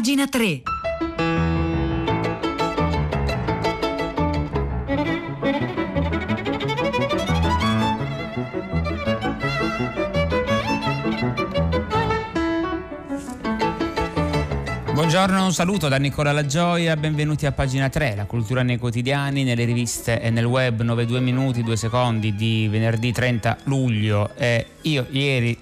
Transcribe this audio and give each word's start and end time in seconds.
Pagina 0.00 0.26
3. 0.26 0.62
Buongiorno, 14.94 15.44
un 15.44 15.52
saluto 15.52 15.88
da 15.88 15.98
Nicola 15.98 16.32
La 16.32 16.46
Gioia, 16.46 16.96
benvenuti 16.96 17.44
a 17.44 17.52
pagina 17.52 17.90
3, 17.90 18.14
la 18.16 18.24
cultura 18.24 18.62
nei 18.62 18.78
quotidiani, 18.78 19.44
nelle 19.44 19.66
riviste 19.66 20.22
e 20.22 20.30
nel 20.30 20.46
web 20.46 20.80
92 20.80 21.20
minuti 21.20 21.62
2 21.62 21.76
secondi 21.76 22.34
di 22.34 22.68
venerdì 22.70 23.12
30 23.12 23.58
luglio. 23.64 24.30
E 24.36 24.66
io 24.82 25.06
ieri 25.10 25.58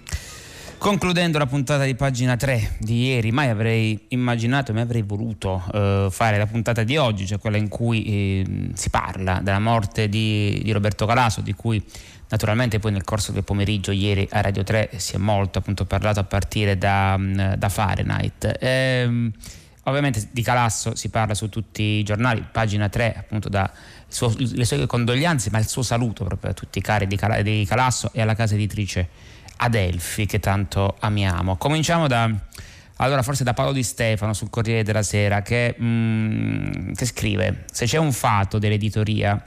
Concludendo 0.79 1.39
la 1.39 1.47
puntata 1.47 1.83
di 1.83 1.97
pagina 1.97 2.37
3 2.37 2.77
di 2.79 3.07
ieri, 3.07 3.33
mai 3.33 3.49
avrei 3.49 4.07
immaginato, 4.11 4.73
mai 4.73 4.83
avrei 4.83 5.03
voluto 5.03 5.61
eh, 5.75 6.07
fare 6.09 6.39
la 6.39 6.47
puntata 6.47 6.85
di 6.85 6.97
oggi, 6.97 7.27
cioè 7.27 7.41
quella 7.41 7.57
in 7.57 7.67
cui 7.67 8.05
eh, 8.05 8.71
si 8.75 8.89
parla 8.89 9.41
della 9.43 9.59
morte 9.59 10.09
di, 10.09 10.61
di, 10.63 10.71
Roberto 10.71 11.05
Calaso, 11.05 11.41
di 11.41 11.53
cui 11.53 11.85
naturalmente 12.29 12.79
poi 12.79 12.93
nel 12.93 13.03
corso 13.03 13.33
del 13.33 13.43
pomeriggio 13.43 13.91
ieri 13.91 14.29
a 14.31 14.41
Radio 14.41 14.63
3 14.63 14.91
si 14.99 15.17
è 15.17 15.19
molto 15.19 15.59
appunto 15.59 15.85
parlato 15.85 16.21
a 16.21 16.25
partire 16.25 16.79
da, 16.79 17.17
mm, 17.19 17.55
da 17.55 17.69
Fahrenheit. 17.69 18.57
Ehm, 18.61 19.33
ovviamente 19.83 20.29
di 20.31 20.43
Calasso 20.43 20.95
si 20.95 21.09
parla 21.09 21.35
su 21.35 21.49
tutti 21.49 21.83
i 21.83 22.03
giornali, 22.05 22.47
pagina 22.51 22.89
3 22.89 23.17
appunto 23.19 23.49
da 23.49 23.69
suo, 24.07 24.33
le 24.39 24.65
sue 24.65 24.87
condoglianze, 24.87 25.51
ma 25.51 25.59
il 25.59 25.67
suo 25.67 25.83
saluto 25.83 26.23
proprio 26.23 26.53
a 26.53 26.55
tutti 26.55 26.79
i 26.79 26.83
cari 26.83 27.09
di, 27.09 27.17
Cal- 27.17 27.43
di 27.43 27.67
Calasso 27.69 28.11
e 28.13 28.21
alla 28.21 28.37
casa 28.37 28.55
editrice 28.55 29.37
Adelphi 29.59 30.27
che 30.27 30.39
tanto 30.39 30.97
amiamo. 31.01 31.57
Cominciamo 31.57 32.07
da, 32.07 32.31
allora 32.97 33.23
forse 33.23 33.45
da 33.45 33.55
Paolo 33.55 33.73
Di 33.73 33.83
Stefano 33.83 34.33
sul 34.33 34.51
Corriere 34.51 34.83
della 34.83 35.03
Sera 35.03 35.43
che, 35.43 35.75
mm, 35.81 36.93
che 36.93 37.05
scrive 37.05 37.65
se 37.71 37.87
c'è 37.87 37.99
un 37.99 38.13
fatto 38.13 38.59
dell'editoria 38.59 39.43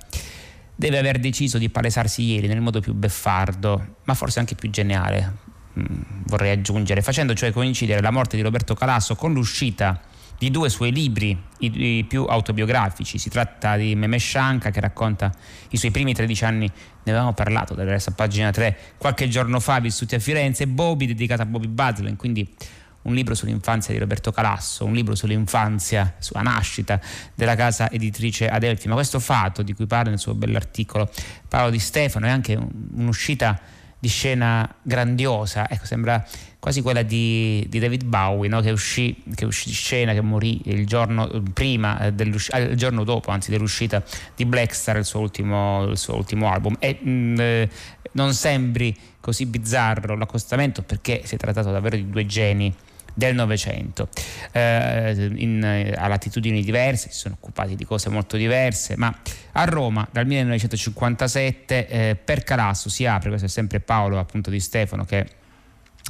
deve 0.75 0.97
aver 0.97 1.19
deciso 1.19 1.57
di 1.57 1.69
palesarsi 1.69 2.23
ieri 2.23 2.47
nel 2.47 2.61
modo 2.61 2.79
più 2.79 2.93
beffardo 2.93 3.97
ma 4.03 4.13
forse 4.13 4.39
anche 4.39 4.55
più 4.55 4.69
geniale 4.69 5.33
mm, 5.79 6.01
vorrei 6.25 6.51
aggiungere 6.51 7.01
facendo 7.01 7.33
cioè 7.33 7.51
coincidere 7.51 8.01
la 8.01 8.11
morte 8.11 8.35
di 8.35 8.41
Roberto 8.41 8.73
Calasso 8.73 9.15
con 9.15 9.33
l'uscita 9.33 9.99
di 10.41 10.49
due 10.49 10.69
suoi 10.69 10.91
libri, 10.91 11.39
i, 11.59 11.97
i, 11.97 12.03
più 12.03 12.23
autobiografici. 12.23 13.19
Si 13.19 13.29
tratta 13.29 13.77
di 13.77 13.93
Meme 13.93 14.17
Shanka 14.17 14.71
che 14.71 14.79
racconta 14.79 15.31
i 15.69 15.77
suoi 15.77 15.91
primi 15.91 16.15
13 16.15 16.45
anni, 16.45 16.65
ne 16.65 17.11
avevamo 17.11 17.33
parlato 17.33 17.75
del 17.75 17.85
resto 17.85 18.09
a 18.09 18.13
pagina 18.13 18.49
3, 18.49 18.95
qualche 18.97 19.27
giorno 19.27 19.59
fa 19.59 19.79
vissuti 19.79 20.15
a 20.15 20.19
Firenze, 20.19 20.63
e 20.63 20.67
Bobby 20.67 21.05
dedicato 21.05 21.43
a 21.43 21.45
Bobby 21.45 21.67
Badlen, 21.67 22.15
quindi 22.15 22.51
un 23.03 23.13
libro 23.13 23.35
sull'infanzia 23.35 23.93
di 23.93 23.99
Roberto 23.99 24.31
Calasso, 24.31 24.83
un 24.83 24.93
libro 24.93 25.13
sull'infanzia, 25.13 26.15
sulla 26.17 26.41
nascita 26.41 26.99
della 27.35 27.53
casa 27.53 27.91
editrice 27.91 28.47
Adelphi. 28.47 28.87
Ma 28.87 28.95
questo 28.95 29.19
fatto 29.19 29.61
di 29.61 29.73
cui 29.75 29.85
parla 29.85 30.09
nel 30.09 30.19
suo 30.19 30.33
bell'articolo 30.33 31.07
Paolo 31.47 31.69
Di 31.69 31.79
Stefano 31.79 32.25
è 32.25 32.29
anche 32.29 32.57
un'uscita 32.95 33.59
di 34.01 34.07
scena 34.07 34.67
grandiosa, 34.81 35.69
ecco, 35.69 35.85
sembra 35.85 36.25
quasi 36.57 36.81
quella 36.81 37.03
di, 37.03 37.63
di 37.69 37.77
David 37.77 38.03
Bowie, 38.05 38.49
no? 38.49 38.59
che, 38.61 38.71
uscì, 38.71 39.23
che, 39.35 39.45
uscì, 39.45 39.69
di 39.69 39.75
scena, 39.75 40.11
che 40.13 40.21
morì 40.21 40.59
il 40.65 40.87
giorno 40.87 41.29
prima, 41.53 41.99
eh, 41.99 42.13
il 42.17 42.75
giorno 42.75 43.03
dopo, 43.03 43.29
anzi, 43.29 43.51
dell'uscita 43.51 44.03
di 44.35 44.43
Blackstar, 44.45 44.97
il 44.97 45.05
suo 45.05 45.19
ultimo, 45.19 45.83
il 45.83 45.99
suo 45.99 46.15
ultimo 46.15 46.51
album. 46.51 46.75
E 46.79 46.97
mh, 46.99 47.09
mm, 47.09 47.39
eh, 47.39 47.69
non 48.13 48.33
sembri 48.33 48.97
così 49.19 49.45
bizzarro 49.45 50.17
l'accostamento 50.17 50.81
perché 50.81 51.21
si 51.23 51.35
è 51.35 51.37
trattato 51.37 51.71
davvero 51.71 51.95
di 51.95 52.09
due 52.09 52.25
geni 52.25 52.73
del 53.13 53.35
Novecento, 53.35 54.09
eh, 54.51 55.93
a 55.95 56.07
latitudini 56.07 56.63
diverse, 56.63 57.09
si 57.11 57.17
sono 57.19 57.35
occupati 57.39 57.75
di 57.75 57.85
cose 57.85 58.09
molto 58.09 58.37
diverse, 58.37 58.95
ma 58.97 59.13
a 59.53 59.63
Roma 59.65 60.07
dal 60.11 60.25
1957 60.25 61.87
eh, 61.87 62.15
per 62.15 62.43
Calasso 62.43 62.89
si 62.89 63.05
apre, 63.05 63.29
questo 63.29 63.47
è 63.47 63.49
sempre 63.49 63.79
Paolo 63.79 64.19
appunto 64.19 64.49
di 64.49 64.59
Stefano 64.59 65.05
che 65.05 65.39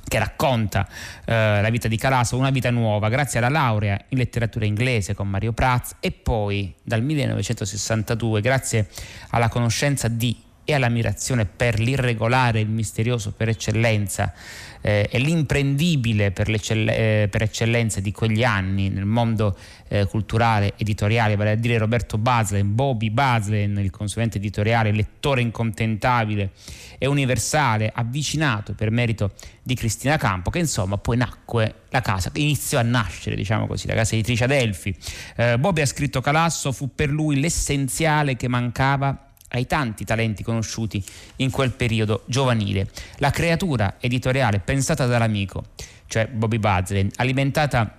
che 0.08 0.20
racconta 0.20 0.88
eh, 1.24 1.62
la 1.62 1.70
vita 1.70 1.88
di 1.88 1.96
Calasso, 1.96 2.36
una 2.38 2.50
vita 2.50 2.70
nuova, 2.70 3.08
grazie 3.08 3.40
alla 3.40 3.50
laurea 3.50 3.98
in 4.10 4.18
letteratura 4.18 4.66
inglese 4.66 5.14
con 5.14 5.30
Mario 5.30 5.54
Prats 5.54 5.96
e 6.02 6.12
poi 6.12 6.74
dal 6.84 7.02
1962, 7.02 8.42
grazie 8.42 8.90
alla 9.30 9.48
conoscenza 9.48 10.10
di 10.10 10.36
e 10.72 10.76
all'ammirazione 10.76 11.46
per 11.46 11.80
l'irregolare, 11.80 12.60
il 12.60 12.70
misterioso 12.70 13.32
per 13.32 13.50
eccellenza 13.50 14.34
eh, 14.82 15.08
e 15.12 15.20
l'imprendibile 15.20 16.32
per, 16.32 16.50
eh, 16.50 17.28
per, 17.30 17.42
eccellenza 17.44 18.00
di 18.00 18.12
quegli 18.12 18.44
anni 18.44 18.90
nel 18.90 19.06
mondo 19.06 19.56
eh, 19.88 20.06
culturale 20.06 20.74
editoriale, 20.78 21.36
vale 21.36 21.52
a 21.52 21.56
dire 21.56 21.78
Roberto 21.78 22.18
Baslen, 22.18 22.74
Bobby 22.74 23.10
Baslen, 23.10 23.78
il 23.78 23.92
consulente 23.92 24.38
editoriale, 24.38 24.92
lettore 24.92 25.42
incontentabile 25.42 26.52
e 26.98 27.06
universale, 27.06 27.92
avvicinato 27.94 28.74
per 28.74 28.90
merito 28.92 29.34
di 29.62 29.76
Cristina 29.76 30.18
Campo, 30.18 30.50
che 30.50 30.60
insomma 30.60 30.98
poi 30.98 31.18
nacque 31.18 31.76
la 31.90 32.02
casa, 32.02 32.32
iniziò 32.34 32.80
a 32.80 32.84
nascere, 32.84 33.36
diciamo 33.36 33.68
così, 33.68 33.88
la 33.88 33.94
casa 33.94 34.14
editrice 34.16 34.46
Adelphi. 34.46 34.96
Eh, 35.36 35.58
Bobby 35.60 35.82
ha 35.82 35.86
scritto 35.86 36.22
Calasso, 36.22 36.72
fu 36.72 36.96
per 36.96 37.10
lui 37.10 37.40
l'essenziale 37.40 38.36
che 38.36 38.48
mancava 38.48 39.31
ai 39.52 39.68
tanti 39.68 40.06
talenti 40.06 40.44
conosciuti 40.44 41.04
in 41.38 41.52
quel 41.52 41.72
periodo 41.72 42.24
giovanile. 42.26 42.88
La 43.18 43.32
creatura 43.32 43.96
editoriale 44.00 44.60
pensata 44.60 45.06
dall'amico, 45.06 45.66
cioè 46.08 46.28
Bobby 46.28 46.58
Bazlin, 46.58 47.10
alimentata 47.16 47.96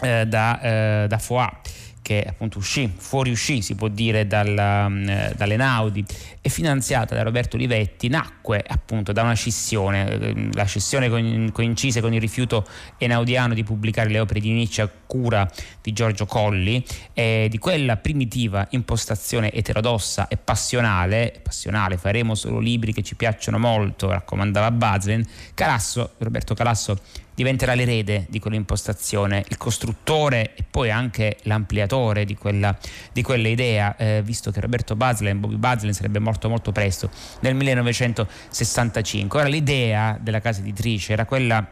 eh, 0.00 0.26
da, 0.26 0.60
eh, 0.60 1.06
da 1.08 1.18
Foà 1.18 1.60
che 2.02 2.24
appunto 2.26 2.58
uscì, 2.58 2.92
fuoriuscì 2.96 3.62
si 3.62 3.74
può 3.74 3.88
dire 3.88 4.26
dalla, 4.26 4.86
um, 4.86 5.32
dalle 5.34 5.56
Naudi 5.56 6.04
e 6.40 6.48
finanziata 6.48 7.14
da 7.14 7.22
Roberto 7.22 7.56
Olivetti, 7.56 8.08
nacque 8.08 8.64
appunto 8.66 9.12
da 9.12 9.22
una 9.22 9.34
scissione, 9.34 10.10
ehm, 10.10 10.54
la 10.54 10.64
scissione 10.64 11.08
coincise 11.52 12.00
con 12.00 12.14
il 12.14 12.20
rifiuto 12.20 12.66
enaudiano 12.96 13.54
di 13.54 13.64
pubblicare 13.64 14.08
le 14.10 14.20
opere 14.20 14.40
di 14.40 14.50
Nietzsche 14.52 14.82
a 14.82 14.90
cura 15.06 15.50
di 15.82 15.92
Giorgio 15.92 16.26
Colli 16.26 16.84
e 17.12 17.48
di 17.50 17.58
quella 17.58 17.96
primitiva 17.96 18.66
impostazione 18.70 19.52
eterodossa 19.52 20.28
e 20.28 20.36
passionale, 20.36 21.40
passionale 21.42 21.96
faremo 21.96 22.34
solo 22.34 22.58
libri 22.58 22.92
che 22.92 23.02
ci 23.02 23.14
piacciono 23.14 23.58
molto, 23.58 24.10
raccomandava 24.10 24.70
Bazlen, 24.70 25.26
Calasso, 25.54 26.14
Roberto 26.18 26.54
Calasso 26.54 26.98
diventerà 27.38 27.74
l'erede 27.74 28.26
di 28.28 28.40
quell'impostazione, 28.40 29.44
il 29.46 29.56
costruttore 29.56 30.56
e 30.56 30.64
poi 30.68 30.90
anche 30.90 31.36
l'ampliatore 31.42 32.24
di 32.24 32.34
quella, 32.34 32.76
di 33.12 33.22
quella 33.22 33.46
idea, 33.46 33.96
eh, 33.96 34.22
visto 34.24 34.50
che 34.50 34.60
Roberto 34.60 34.96
Baslen, 34.96 35.38
Bobby 35.38 35.54
Baslen 35.54 35.92
sarebbe 35.92 36.18
morto 36.18 36.48
molto 36.48 36.72
presto, 36.72 37.08
nel 37.42 37.54
1965. 37.54 39.38
Ora 39.38 39.48
l'idea 39.48 40.18
della 40.20 40.40
casa 40.40 40.62
editrice 40.62 41.12
era 41.12 41.26
quella 41.26 41.64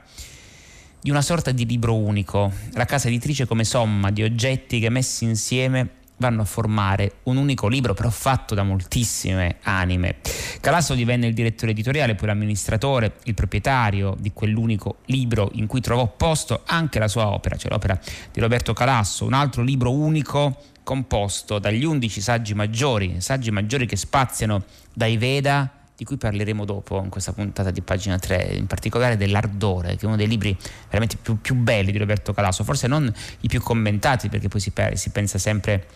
di 1.00 1.10
una 1.10 1.20
sorta 1.22 1.50
di 1.50 1.66
libro 1.66 1.96
unico, 1.96 2.52
la 2.74 2.84
casa 2.84 3.08
editrice 3.08 3.46
come 3.46 3.64
somma 3.64 4.12
di 4.12 4.22
oggetti 4.22 4.78
che 4.78 4.88
messi 4.88 5.24
insieme 5.24 6.04
vanno 6.18 6.42
a 6.42 6.44
formare 6.44 7.16
un 7.24 7.36
unico 7.36 7.68
libro, 7.68 7.94
però 7.94 8.10
fatto 8.10 8.54
da 8.54 8.62
moltissime 8.62 9.56
anime. 9.62 10.16
Calasso 10.60 10.94
divenne 10.94 11.26
il 11.26 11.34
direttore 11.34 11.72
editoriale, 11.72 12.14
poi 12.14 12.28
l'amministratore, 12.28 13.16
il 13.24 13.34
proprietario 13.34 14.16
di 14.18 14.32
quell'unico 14.32 14.98
libro 15.06 15.50
in 15.54 15.66
cui 15.66 15.80
trovò 15.80 16.06
posto 16.06 16.62
anche 16.66 16.98
la 16.98 17.08
sua 17.08 17.28
opera, 17.28 17.56
cioè 17.56 17.70
l'opera 17.70 17.98
di 18.32 18.40
Roberto 18.40 18.72
Calasso, 18.72 19.24
un 19.24 19.34
altro 19.34 19.62
libro 19.62 19.92
unico 19.92 20.56
composto 20.82 21.58
dagli 21.58 21.84
undici 21.84 22.20
saggi 22.20 22.54
maggiori, 22.54 23.20
saggi 23.20 23.50
maggiori 23.50 23.86
che 23.86 23.96
spaziano 23.96 24.62
dai 24.92 25.16
Veda 25.16 25.70
di 25.96 26.04
cui 26.04 26.16
parleremo 26.16 26.64
dopo 26.66 27.02
in 27.02 27.08
questa 27.08 27.32
puntata 27.32 27.70
di 27.70 27.80
pagina 27.80 28.18
3, 28.18 28.52
in 28.52 28.66
particolare 28.66 29.16
dell'Ardore, 29.16 29.96
che 29.96 30.02
è 30.02 30.06
uno 30.06 30.16
dei 30.16 30.28
libri 30.28 30.56
veramente 30.88 31.16
più, 31.16 31.40
più 31.40 31.54
belli 31.54 31.90
di 31.90 31.96
Roberto 31.98 32.34
Calasso, 32.34 32.64
forse 32.64 32.86
non 32.86 33.12
i 33.40 33.48
più 33.48 33.62
commentati 33.62 34.28
perché 34.28 34.48
poi 34.48 34.60
si, 34.60 34.72
si 34.92 35.10
pensa 35.10 35.38
sempre 35.38 35.86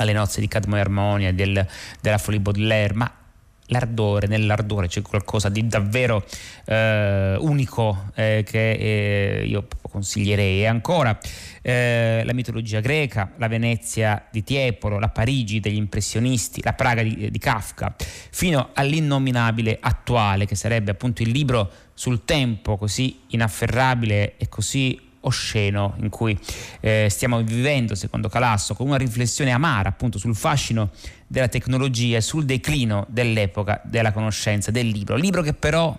alle 0.00 0.12
nozze 0.12 0.40
di 0.40 0.48
Cadmo 0.48 0.76
e 0.76 0.80
Armonia 0.80 1.32
del, 1.32 1.66
della 2.00 2.18
Folie 2.18 2.40
Baudelaire, 2.40 2.94
ma 2.94 3.14
l'ardore, 3.66 4.26
nell'ardore 4.26 4.88
c'è 4.88 5.02
qualcosa 5.02 5.48
di 5.48 5.66
davvero 5.66 6.24
eh, 6.64 7.36
unico 7.38 8.10
eh, 8.14 8.44
che 8.46 8.72
eh, 8.72 9.44
io 9.46 9.66
consiglierei. 9.82 10.62
E 10.62 10.66
ancora 10.66 11.18
eh, 11.62 12.22
la 12.24 12.32
mitologia 12.32 12.80
greca, 12.80 13.32
la 13.36 13.48
Venezia 13.48 14.26
di 14.30 14.42
Tiepolo, 14.42 14.98
la 14.98 15.08
Parigi 15.08 15.60
degli 15.60 15.76
impressionisti, 15.76 16.62
la 16.62 16.72
Praga 16.72 17.02
di, 17.02 17.30
di 17.30 17.38
Kafka, 17.38 17.94
fino 18.30 18.70
all'innominabile 18.74 19.78
attuale, 19.80 20.46
che 20.46 20.54
sarebbe 20.54 20.92
appunto 20.92 21.22
il 21.22 21.30
libro 21.30 21.70
sul 21.94 22.24
tempo 22.24 22.76
così 22.76 23.20
inafferrabile 23.28 24.36
e 24.38 24.48
così 24.48 25.08
osceno 25.22 25.94
in 25.98 26.08
cui 26.08 26.38
eh, 26.80 27.08
stiamo 27.10 27.42
vivendo, 27.42 27.94
secondo 27.94 28.28
Calasso, 28.28 28.74
con 28.74 28.86
una 28.86 28.96
riflessione 28.96 29.50
amara 29.50 29.88
appunto 29.88 30.18
sul 30.18 30.34
fascino 30.34 30.90
della 31.26 31.48
tecnologia 31.48 32.16
e 32.16 32.20
sul 32.20 32.44
declino 32.44 33.06
dell'epoca 33.08 33.80
della 33.84 34.12
conoscenza, 34.12 34.70
del 34.70 34.88
libro. 34.88 35.16
Libro 35.16 35.42
che 35.42 35.54
però 35.54 35.96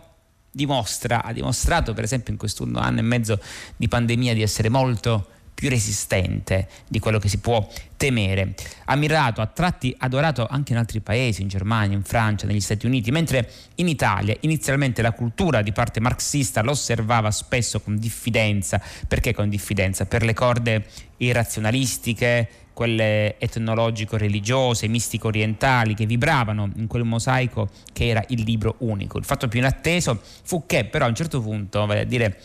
dimostra, 0.51 1.23
ha 1.23 1.31
dimostrato 1.31 1.93
per 1.93 2.03
esempio 2.03 2.33
in 2.33 2.39
questo 2.39 2.67
anno 2.73 2.99
e 2.99 3.03
mezzo 3.03 3.39
di 3.77 3.87
pandemia 3.87 4.33
di 4.33 4.41
essere 4.41 4.69
molto 4.69 5.27
più 5.61 5.69
resistente 5.69 6.67
di 6.87 6.97
quello 6.97 7.19
che 7.19 7.29
si 7.29 7.37
può 7.37 7.67
temere. 7.95 8.55
Ammirato, 8.85 9.41
a 9.41 9.45
tratti 9.45 9.93
adorato 9.95 10.47
anche 10.49 10.71
in 10.71 10.79
altri 10.79 11.01
paesi, 11.01 11.43
in 11.43 11.49
Germania, 11.49 11.95
in 11.95 12.01
Francia, 12.01 12.47
negli 12.47 12.59
Stati 12.59 12.87
Uniti, 12.87 13.11
mentre 13.11 13.47
in 13.75 13.87
Italia 13.87 14.35
inizialmente 14.39 15.03
la 15.03 15.11
cultura 15.11 15.61
di 15.61 15.71
parte 15.71 15.99
marxista 15.99 16.63
lo 16.63 16.71
osservava 16.71 17.29
spesso 17.29 17.79
con 17.79 17.99
diffidenza. 17.99 18.81
Perché 19.07 19.35
con 19.35 19.49
diffidenza? 19.49 20.07
Per 20.07 20.23
le 20.23 20.33
corde 20.33 20.83
irrazionalistiche, 21.17 22.49
quelle 22.73 23.37
etnologico-religiose, 23.37 24.87
mistico-orientali 24.87 25.93
che 25.93 26.07
vibravano 26.07 26.71
in 26.77 26.87
quel 26.87 27.03
mosaico 27.03 27.69
che 27.93 28.07
era 28.07 28.23
il 28.29 28.41
libro 28.41 28.77
unico. 28.79 29.19
Il 29.19 29.25
fatto 29.25 29.47
più 29.47 29.59
inatteso 29.59 30.19
fu 30.41 30.65
che 30.65 30.85
però 30.85 31.05
a 31.05 31.09
un 31.09 31.13
certo 31.13 31.39
punto, 31.39 31.85
vale 31.85 31.99
a 31.99 32.05
dire 32.05 32.39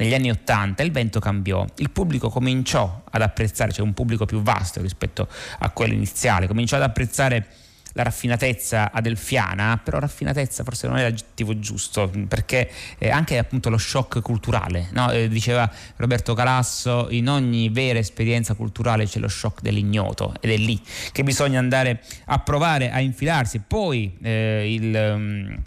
negli 0.00 0.14
anni 0.14 0.30
Ottanta 0.30 0.82
il 0.82 0.90
vento 0.90 1.20
cambiò, 1.20 1.64
il 1.76 1.90
pubblico 1.90 2.30
cominciò 2.30 3.02
ad 3.10 3.22
apprezzare, 3.22 3.72
cioè 3.72 3.84
un 3.84 3.94
pubblico 3.94 4.24
più 4.24 4.40
vasto 4.42 4.80
rispetto 4.80 5.28
a 5.58 5.70
quello 5.70 5.92
iniziale, 5.92 6.46
cominciò 6.46 6.76
ad 6.76 6.82
apprezzare 6.82 7.46
la 7.94 8.04
raffinatezza 8.04 8.92
adelfiana, 8.92 9.80
però 9.82 9.98
raffinatezza 9.98 10.62
forse 10.62 10.86
non 10.86 10.98
è 10.98 11.02
l'aggettivo 11.02 11.58
giusto, 11.58 12.10
perché 12.28 12.70
eh, 12.98 13.10
anche 13.10 13.36
appunto 13.36 13.68
lo 13.68 13.78
shock 13.78 14.20
culturale, 14.22 14.88
no? 14.92 15.10
eh, 15.10 15.28
diceva 15.28 15.70
Roberto 15.96 16.34
Calasso, 16.34 17.08
in 17.10 17.28
ogni 17.28 17.68
vera 17.68 17.98
esperienza 17.98 18.54
culturale 18.54 19.06
c'è 19.06 19.18
lo 19.18 19.28
shock 19.28 19.60
dell'ignoto 19.60 20.34
ed 20.40 20.50
è 20.50 20.56
lì 20.56 20.80
che 21.12 21.22
bisogna 21.24 21.58
andare 21.58 22.02
a 22.26 22.38
provare 22.38 22.90
a 22.90 23.00
infilarsi. 23.00 23.60
Poi 23.66 24.16
eh, 24.22 24.72
il... 24.72 24.94
Um, 24.94 25.62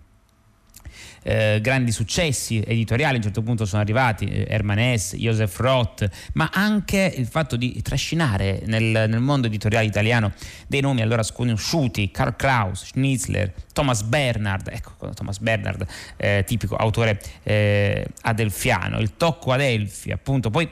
eh, 1.24 1.60
grandi 1.62 1.92
successi 1.92 2.62
editoriali 2.66 3.16
a 3.16 3.18
un 3.18 3.24
certo 3.24 3.42
punto 3.42 3.66
sono 3.66 3.82
arrivati, 3.82 4.26
eh, 4.26 4.46
Herman 4.48 4.80
Hesse, 4.80 5.18
Joseph 5.18 5.58
Roth, 5.58 6.08
ma 6.34 6.50
anche 6.54 7.14
il 7.16 7.26
fatto 7.26 7.56
di 7.56 7.82
trascinare 7.82 8.62
nel, 8.66 9.10
nel 9.10 9.20
mondo 9.20 9.48
editoriale 9.48 9.86
italiano 9.86 10.34
dei 10.68 10.82
nomi 10.82 11.02
allora 11.02 11.24
sconosciuti, 11.24 12.12
Karl 12.12 12.36
Kraus, 12.36 12.86
Schnitzler, 12.86 13.54
Thomas 13.74 14.04
Bernard, 14.04 14.70
ecco 14.72 15.10
Thomas 15.14 15.40
Bernard, 15.40 15.86
eh, 16.16 16.44
tipico 16.46 16.76
autore 16.76 17.20
eh, 17.42 18.06
adelfiano, 18.22 19.00
il 19.00 19.18
tocco 19.18 19.52
Adelphi, 19.52 20.12
appunto, 20.12 20.50
poi 20.50 20.72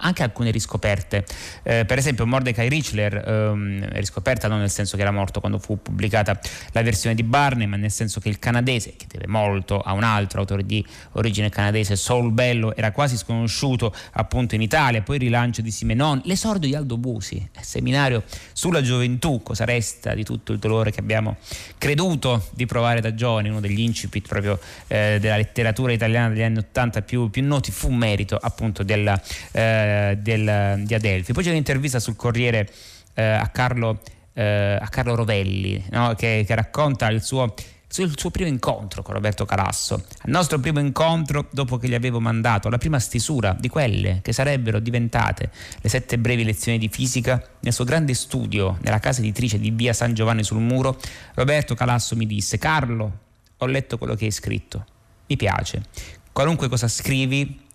anche 0.00 0.22
alcune 0.22 0.50
riscoperte, 0.50 1.24
eh, 1.62 1.84
per 1.84 1.98
esempio 1.98 2.26
Mordecai 2.26 2.68
Richler, 2.68 3.14
ehm, 3.14 3.88
riscoperta 3.90 4.48
non 4.48 4.60
nel 4.60 4.70
senso 4.70 4.96
che 4.96 5.02
era 5.02 5.10
morto 5.10 5.40
quando 5.40 5.58
fu 5.58 5.80
pubblicata 5.80 6.38
la 6.72 6.82
versione 6.82 7.14
di 7.14 7.22
Barney, 7.22 7.66
ma 7.66 7.76
nel 7.76 7.90
senso 7.90 8.18
che 8.18 8.28
il 8.28 8.38
canadese, 8.38 8.94
che 8.96 9.06
deve 9.06 9.26
molto 9.26 9.80
a 9.80 9.92
un 9.92 10.02
altro 10.02 10.40
autore 10.40 10.64
di 10.64 10.84
origine 11.12 11.50
canadese, 11.50 11.96
Saul 11.96 12.32
Bello, 12.32 12.74
era 12.74 12.92
quasi 12.92 13.16
sconosciuto 13.16 13.94
appunto 14.12 14.54
in 14.54 14.62
Italia, 14.62 15.02
poi 15.02 15.16
il 15.16 15.22
rilancio 15.22 15.60
di 15.60 15.70
Simenon, 15.70 16.22
l'esordio 16.24 16.68
di 16.68 16.74
Aldo 16.74 16.96
Busi, 16.96 17.46
seminario 17.60 18.24
sulla 18.52 18.80
gioventù, 18.80 19.42
cosa 19.42 19.66
resta 19.66 20.14
di 20.14 20.24
tutto 20.24 20.52
il 20.52 20.58
dolore 20.58 20.90
che 20.90 21.00
abbiamo 21.00 21.36
creduto 21.76 22.37
di 22.50 22.66
provare 22.66 23.00
da 23.00 23.14
giovani, 23.14 23.48
uno 23.48 23.60
degli 23.60 23.80
incipit 23.80 24.26
proprio 24.26 24.58
eh, 24.86 25.18
della 25.20 25.36
letteratura 25.36 25.92
italiana 25.92 26.28
degli 26.28 26.42
anni 26.42 26.58
Ottanta 26.58 27.02
più, 27.02 27.30
più, 27.30 27.44
noti, 27.44 27.70
fu 27.70 27.90
merito 27.90 28.36
appunto 28.40 28.82
della, 28.82 29.20
eh, 29.52 30.18
del, 30.20 30.82
di 30.84 30.94
Adelphi. 30.94 31.32
Poi 31.32 31.42
c'è 31.42 31.50
un'intervista 31.50 32.00
sul 32.00 32.16
Corriere 32.16 32.68
eh, 33.14 33.22
a 33.22 33.48
Carlo, 33.48 34.00
eh, 34.32 34.78
a, 34.80 34.88
Carlo, 34.88 35.14
Rovelli 35.14 35.84
no? 35.90 36.14
che, 36.14 36.44
che 36.46 36.54
racconta 36.54 37.08
il 37.10 37.22
suo 37.22 37.54
il 37.96 38.12
suo 38.16 38.30
primo 38.30 38.48
incontro 38.48 39.02
con 39.02 39.14
Roberto 39.14 39.44
Calasso, 39.44 39.94
al 39.94 40.30
nostro 40.30 40.60
primo 40.60 40.78
incontro 40.78 41.48
dopo 41.50 41.78
che 41.78 41.88
gli 41.88 41.94
avevo 41.94 42.20
mandato 42.20 42.68
la 42.68 42.78
prima 42.78 43.00
stesura 43.00 43.56
di 43.58 43.68
quelle 43.68 44.20
che 44.22 44.32
sarebbero 44.32 44.78
diventate 44.78 45.50
le 45.80 45.88
sette 45.88 46.18
brevi 46.18 46.44
lezioni 46.44 46.78
di 46.78 46.88
fisica 46.88 47.42
nel 47.60 47.72
suo 47.72 47.84
grande 47.84 48.14
studio 48.14 48.78
nella 48.82 49.00
casa 49.00 49.20
editrice 49.20 49.58
di 49.58 49.70
via 49.70 49.92
San 49.92 50.14
Giovanni 50.14 50.44
sul 50.44 50.60
Muro, 50.60 51.00
Roberto 51.34 51.74
Calasso 51.74 52.14
mi 52.14 52.26
disse 52.26 52.58
Carlo, 52.58 53.18
ho 53.56 53.66
letto 53.66 53.98
quello 53.98 54.14
che 54.14 54.26
hai 54.26 54.30
scritto, 54.30 54.84
mi 55.26 55.36
piace, 55.36 55.82
qualunque 56.30 56.68
cosa 56.68 56.86
scrivi, 56.86 57.66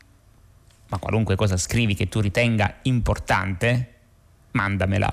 ma 0.87 0.97
qualunque 0.99 1.35
cosa 1.35 1.57
scrivi 1.57 1.95
che 1.95 2.07
tu 2.07 2.21
ritenga 2.21 2.75
importante, 2.83 3.89
mandamela. 4.51 5.11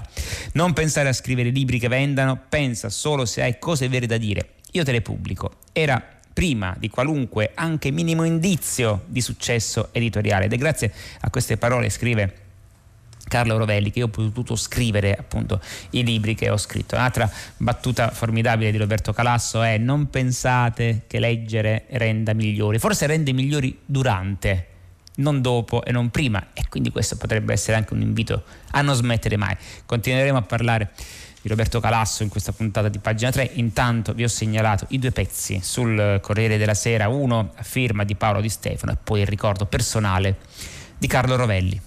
Non 0.52 0.74
pensare 0.74 1.08
a 1.08 1.12
scrivere 1.14 1.48
libri 1.48 1.78
che 1.78 1.88
vendano, 1.88 2.38
pensa 2.48 2.90
solo 2.90 3.24
se 3.24 3.42
hai 3.42 3.58
cose 3.58 3.88
vere 3.88 4.06
da 4.06 4.18
dire 4.18 4.58
io 4.72 4.84
te 4.84 4.92
le 4.92 5.02
pubblico. 5.02 5.56
Era 5.72 6.02
prima 6.32 6.74
di 6.78 6.88
qualunque 6.88 7.52
anche 7.54 7.90
minimo 7.90 8.24
indizio 8.24 9.02
di 9.06 9.20
successo 9.20 9.88
editoriale 9.92 10.46
ed 10.46 10.52
è 10.52 10.56
grazie 10.56 10.92
a 11.20 11.30
queste 11.30 11.56
parole 11.56 11.90
scrive 11.90 12.48
Carlo 13.30 13.56
Rovelli 13.58 13.90
che 13.90 14.00
io 14.00 14.06
ho 14.06 14.08
potuto 14.08 14.56
scrivere 14.56 15.14
appunto 15.14 15.60
i 15.90 16.04
libri 16.04 16.34
che 16.34 16.50
ho 16.50 16.56
scritto. 16.56 16.96
Un'altra 16.96 17.30
battuta 17.58 18.10
formidabile 18.10 18.72
di 18.72 18.76
Roberto 18.78 19.12
Calasso 19.12 19.62
è 19.62 19.78
non 19.78 20.10
pensate 20.10 21.02
che 21.06 21.20
leggere 21.20 21.84
renda 21.90 22.32
migliori, 22.32 22.78
forse 22.78 23.06
rende 23.06 23.32
migliori 23.32 23.78
durante, 23.84 24.66
non 25.16 25.40
dopo 25.40 25.84
e 25.84 25.92
non 25.92 26.10
prima 26.10 26.48
e 26.54 26.64
quindi 26.68 26.90
questo 26.90 27.16
potrebbe 27.16 27.52
essere 27.52 27.76
anche 27.76 27.94
un 27.94 28.00
invito 28.00 28.42
a 28.72 28.82
non 28.82 28.94
smettere 28.94 29.36
mai. 29.36 29.56
Continueremo 29.86 30.38
a 30.38 30.42
parlare 30.42 30.90
di 31.42 31.48
Roberto 31.48 31.80
Calasso 31.80 32.22
in 32.22 32.28
questa 32.28 32.52
puntata 32.52 32.88
di 32.88 32.98
pagina 32.98 33.30
3. 33.30 33.50
Intanto 33.54 34.12
vi 34.12 34.24
ho 34.24 34.28
segnalato 34.28 34.86
i 34.90 34.98
due 34.98 35.10
pezzi 35.10 35.60
sul 35.62 36.18
Corriere 36.20 36.58
della 36.58 36.74
Sera, 36.74 37.08
uno 37.08 37.52
a 37.54 37.62
firma 37.62 38.04
di 38.04 38.14
Paolo 38.14 38.40
Di 38.40 38.48
Stefano 38.48 38.92
e 38.92 38.96
poi 39.02 39.20
il 39.20 39.26
ricordo 39.26 39.66
personale 39.66 40.36
di 40.98 41.06
Carlo 41.06 41.36
Rovelli. 41.36 41.80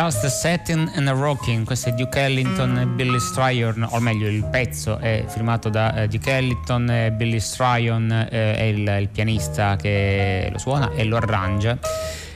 Just 0.00 0.26
Setting 0.26 0.92
and 0.94 1.08
Rocking, 1.08 1.66
questo 1.66 1.88
è 1.88 1.92
Duke 1.92 2.20
Ellington 2.20 2.78
e 2.78 2.86
Billy 2.86 3.18
Stryon, 3.18 3.84
o 3.90 3.98
meglio 3.98 4.28
il 4.28 4.44
pezzo 4.44 4.96
è 4.96 5.24
firmato 5.26 5.70
da 5.70 6.02
eh, 6.02 6.06
Duke 6.06 6.30
Ellington 6.30 6.88
e 6.88 7.10
Billy 7.10 7.40
Stryon 7.40 8.08
eh, 8.30 8.54
è 8.54 8.62
il, 8.62 8.86
il, 8.86 9.08
pianista 9.08 9.74
che 9.74 10.50
lo 10.52 10.58
suona 10.58 10.92
e 10.92 11.02
lo 11.02 11.16
arrangia 11.16 11.76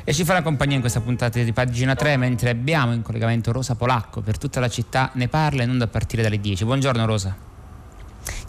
e 0.03 0.13
ci 0.13 0.25
farà 0.25 0.43
compagnia 0.43 0.75
in 0.75 0.81
questa 0.81 1.01
puntata 1.01 1.41
di 1.41 1.53
pagina 1.53 1.95
3 1.95 2.17
mentre 2.17 2.51
abbiamo 2.51 2.95
in 2.95 3.03
collegamento 3.03 3.53
Rosa 3.53 3.77
Polacco 3.77 4.23
per 4.23 4.39
tutta 4.39 4.59
la 4.59 4.69
città 4.69 5.11
ne 5.15 5.29
parla 5.29 5.63
e 5.63 5.67
non 5.67 5.79
da 5.79 5.87
partire 5.87 6.23
dalle 6.23 6.41
10. 6.41 6.65
Buongiorno 6.65 7.07
Rosa. 7.07 7.37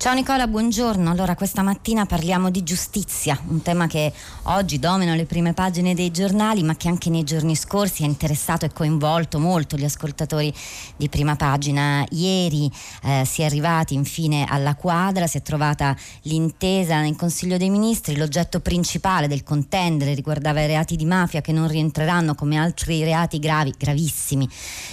Ciao 0.04 0.16
Nicola, 0.16 0.48
buongiorno. 0.48 1.10
Allora, 1.10 1.34
questa 1.34 1.62
mattina 1.62 2.06
parliamo 2.06 2.50
di 2.50 2.62
giustizia, 2.62 3.40
un 3.48 3.62
tema 3.62 3.88
che 3.88 4.12
oggi 4.48 4.78
domina 4.78 5.16
le 5.16 5.24
prime 5.24 5.54
pagine 5.54 5.96
dei 5.96 6.12
giornali, 6.12 6.62
ma 6.62 6.76
che 6.76 6.90
anche 6.90 7.10
nei 7.10 7.24
giorni 7.24 7.56
scorsi 7.56 8.04
ha 8.04 8.06
interessato 8.06 8.66
e 8.66 8.74
coinvolto 8.74 9.40
molto 9.40 9.78
gli 9.78 9.86
ascoltatori 9.86 10.54
di 10.98 11.08
prima 11.08 11.38
pagina. 11.38 12.06
Ieri 12.10 12.70
eh, 13.04 13.24
si 13.24 13.44
è 13.44 13.46
arrivati 13.46 13.94
infine 13.94 14.44
alla 14.44 14.76
quadra, 14.76 15.26
si 15.26 15.38
è 15.38 15.42
trovata 15.42 15.96
l'intesa 16.24 17.00
nel 17.00 17.16
Consiglio 17.16 17.56
dei 17.56 17.70
Ministri, 17.70 18.18
l'oggetto 18.18 18.60
principale 18.60 19.30
del 19.30 19.44
contendere 19.44 20.16
riguardava 20.16 20.60
i 20.60 20.68
reati 20.68 20.98
di 20.98 21.06
mafia 21.06 21.40
che 21.40 21.54
non 21.54 21.70
rientreranno 21.70 22.36
come 22.36 22.58
altri 22.58 23.06
reati 23.06 23.40
gravi, 23.40 23.74
gravissimi 23.78 24.50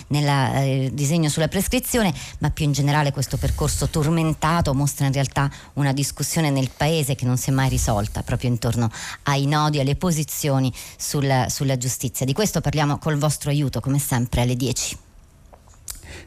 nel 0.06 0.28
eh, 0.54 0.90
disegno 0.92 1.28
sulla 1.28 1.48
prescrizione, 1.48 2.14
ma 2.38 2.50
più 2.50 2.64
in 2.64 2.70
generale 2.70 3.10
questo 3.10 3.38
percorso 3.38 3.88
tormentato 3.88 4.72
mostra 4.72 4.98
mostra 5.00 5.06
in 5.06 5.12
realtà 5.12 5.50
una 5.74 5.92
discussione 5.92 6.50
nel 6.50 6.70
paese 6.76 7.14
che 7.14 7.24
non 7.24 7.36
si 7.36 7.50
è 7.50 7.52
mai 7.52 7.68
risolta 7.68 8.22
proprio 8.22 8.50
intorno 8.50 8.90
ai 9.24 9.46
nodi, 9.46 9.80
alle 9.80 9.96
posizioni 9.96 10.72
sul, 10.96 11.46
sulla 11.48 11.76
giustizia. 11.76 12.26
Di 12.26 12.32
questo 12.32 12.60
parliamo 12.60 12.98
col 12.98 13.16
vostro 13.16 13.50
aiuto, 13.50 13.80
come 13.80 13.98
sempre, 13.98 14.42
alle 14.42 14.56
10. 14.56 14.98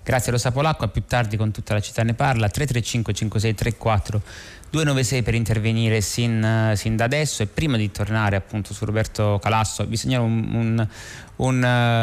Grazie 0.01 0.31
Rosa 0.31 0.51
Polacco, 0.51 0.85
a 0.85 0.87
più 0.87 1.03
tardi 1.05 1.37
con 1.37 1.51
tutta 1.51 1.73
la 1.73 1.79
città 1.79 2.03
ne 2.03 2.13
parla, 2.13 2.49
335 2.49 3.13
5634 3.13 4.21
296 4.73 5.21
per 5.21 5.35
intervenire 5.35 6.01
sin, 6.01 6.73
sin, 6.75 6.95
da 6.95 7.03
adesso 7.03 7.43
e 7.43 7.45
prima 7.45 7.77
di 7.77 7.91
tornare 7.91 8.35
appunto 8.35 8.73
su 8.73 8.85
Roberto 8.85 9.39
Calasso 9.39 9.85
vi 9.85 9.95
segnalo 9.95 10.23
un, 10.23 10.49
un, 10.51 10.87
un, 11.35 11.55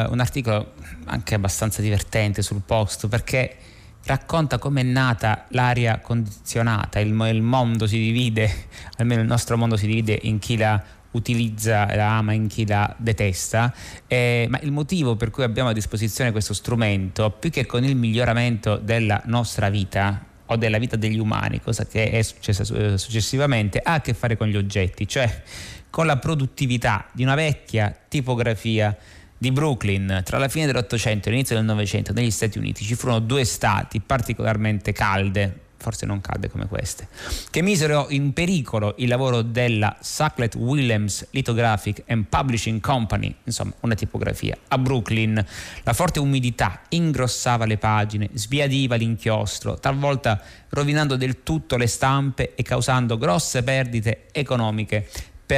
un 0.08 0.20
articolo 0.20 0.74
anche 1.06 1.34
abbastanza 1.34 1.82
divertente 1.82 2.42
sul 2.42 2.62
post 2.64 3.08
perché 3.08 3.56
racconta 4.04 4.58
come 4.58 4.80
è 4.80 4.84
nata 4.84 5.46
l'aria 5.48 6.00
condizionata, 6.00 6.98
il, 7.00 7.08
il, 7.08 7.42
mondo 7.42 7.86
si 7.86 7.98
divide, 7.98 8.50
almeno 8.98 9.20
il 9.20 9.26
nostro 9.26 9.56
mondo 9.56 9.76
si 9.76 9.86
divide 9.86 10.18
in 10.22 10.38
chi 10.38 10.56
la 10.56 10.82
utilizza, 11.12 11.92
la 11.94 12.18
ama, 12.18 12.32
in 12.32 12.46
chi 12.46 12.66
la 12.66 12.94
detesta, 12.96 13.74
eh, 14.06 14.46
ma 14.48 14.58
il 14.60 14.70
motivo 14.70 15.16
per 15.16 15.30
cui 15.30 15.42
abbiamo 15.42 15.70
a 15.70 15.72
disposizione 15.72 16.30
questo 16.30 16.54
strumento, 16.54 17.30
più 17.30 17.50
che 17.50 17.66
con 17.66 17.84
il 17.84 17.96
miglioramento 17.96 18.76
della 18.76 19.20
nostra 19.26 19.68
vita, 19.70 20.24
o 20.52 20.56
della 20.56 20.78
vita 20.78 20.96
degli 20.96 21.18
umani, 21.18 21.60
cosa 21.60 21.86
che 21.86 22.10
è 22.10 22.22
successa 22.22 22.64
successivamente, 22.96 23.80
ha 23.82 23.94
a 23.94 24.00
che 24.00 24.14
fare 24.14 24.36
con 24.36 24.48
gli 24.48 24.56
oggetti, 24.56 25.06
cioè 25.06 25.42
con 25.90 26.06
la 26.06 26.16
produttività 26.18 27.06
di 27.12 27.22
una 27.22 27.34
vecchia 27.34 27.96
tipografia 28.08 28.96
di 29.40 29.52
Brooklyn 29.52 30.20
tra 30.22 30.36
la 30.36 30.48
fine 30.48 30.66
dell'Ottocento 30.66 31.28
e 31.28 31.30
l'inizio 31.30 31.56
del 31.56 31.64
Novecento 31.64 32.12
negli 32.12 32.30
Stati 32.30 32.58
Uniti 32.58 32.84
ci 32.84 32.94
furono 32.94 33.20
due 33.20 33.46
stati 33.46 33.98
particolarmente 33.98 34.92
calde 34.92 35.68
forse 35.80 36.04
non 36.04 36.20
calde 36.20 36.50
come 36.50 36.66
queste, 36.66 37.08
che 37.50 37.62
misero 37.62 38.06
in 38.10 38.34
pericolo 38.34 38.94
il 38.98 39.08
lavoro 39.08 39.40
della 39.40 39.96
Sacklet 39.98 40.54
Williams 40.56 41.26
Lithographic 41.30 42.02
and 42.08 42.26
Publishing 42.26 42.80
Company, 42.80 43.34
insomma 43.44 43.72
una 43.80 43.94
tipografia. 43.94 44.56
A 44.68 44.76
Brooklyn 44.76 45.42
la 45.82 45.92
forte 45.94 46.20
umidità 46.20 46.82
ingrossava 46.90 47.64
le 47.64 47.78
pagine, 47.78 48.28
sbiadiva 48.34 48.96
l'inchiostro, 48.96 49.78
talvolta 49.78 50.40
rovinando 50.68 51.16
del 51.16 51.42
tutto 51.42 51.78
le 51.78 51.86
stampe 51.86 52.54
e 52.54 52.62
causando 52.62 53.16
grosse 53.16 53.62
perdite 53.62 54.26
economiche 54.32 55.08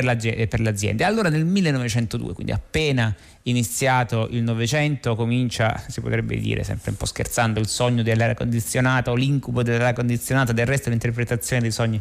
per, 0.01 0.61
l'azienda. 0.61 1.07
Allora 1.07 1.29
nel 1.29 1.45
1902, 1.45 2.33
quindi 2.33 2.53
appena 2.53 3.15
iniziato 3.43 4.27
il 4.31 4.43
Novecento, 4.43 5.15
comincia, 5.15 5.85
si 5.89 6.01
potrebbe 6.01 6.39
dire, 6.39 6.65
sempre 6.65 6.93
un 6.93 6.97
po' 6.97 7.05
scherzando, 7.05 7.61
il 7.61 7.67
sogno 7.67 8.03
dell'aria 8.03 8.35
condizionata 8.35 9.11
o 9.11 9.15
l'incubo 9.15 9.63
dell'aria 9.63 9.93
condizionata, 9.93 10.53
del 10.53 10.65
resto 10.65 10.89
l'interpretazione 10.89 11.61
dei 11.61 11.73
sogni 11.73 12.01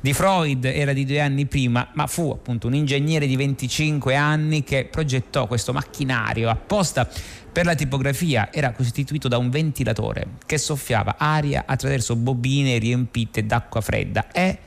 di 0.00 0.12
Freud 0.12 0.66
era 0.66 0.92
di 0.92 1.06
due 1.06 1.20
anni 1.20 1.46
prima, 1.46 1.88
ma 1.94 2.06
fu 2.06 2.30
appunto 2.30 2.66
un 2.66 2.74
ingegnere 2.74 3.26
di 3.26 3.36
25 3.36 4.14
anni 4.14 4.62
che 4.62 4.86
progettò 4.90 5.46
questo 5.46 5.72
macchinario 5.72 6.50
apposta 6.50 7.08
per 7.50 7.64
la 7.64 7.74
tipografia 7.74 8.52
era 8.52 8.72
costituito 8.72 9.28
da 9.28 9.38
un 9.38 9.48
ventilatore 9.48 10.26
che 10.46 10.58
soffiava 10.58 11.16
aria 11.18 11.64
attraverso 11.66 12.14
bobine 12.16 12.78
riempite 12.78 13.44
d'acqua 13.44 13.80
fredda 13.80 14.30
e 14.30 14.58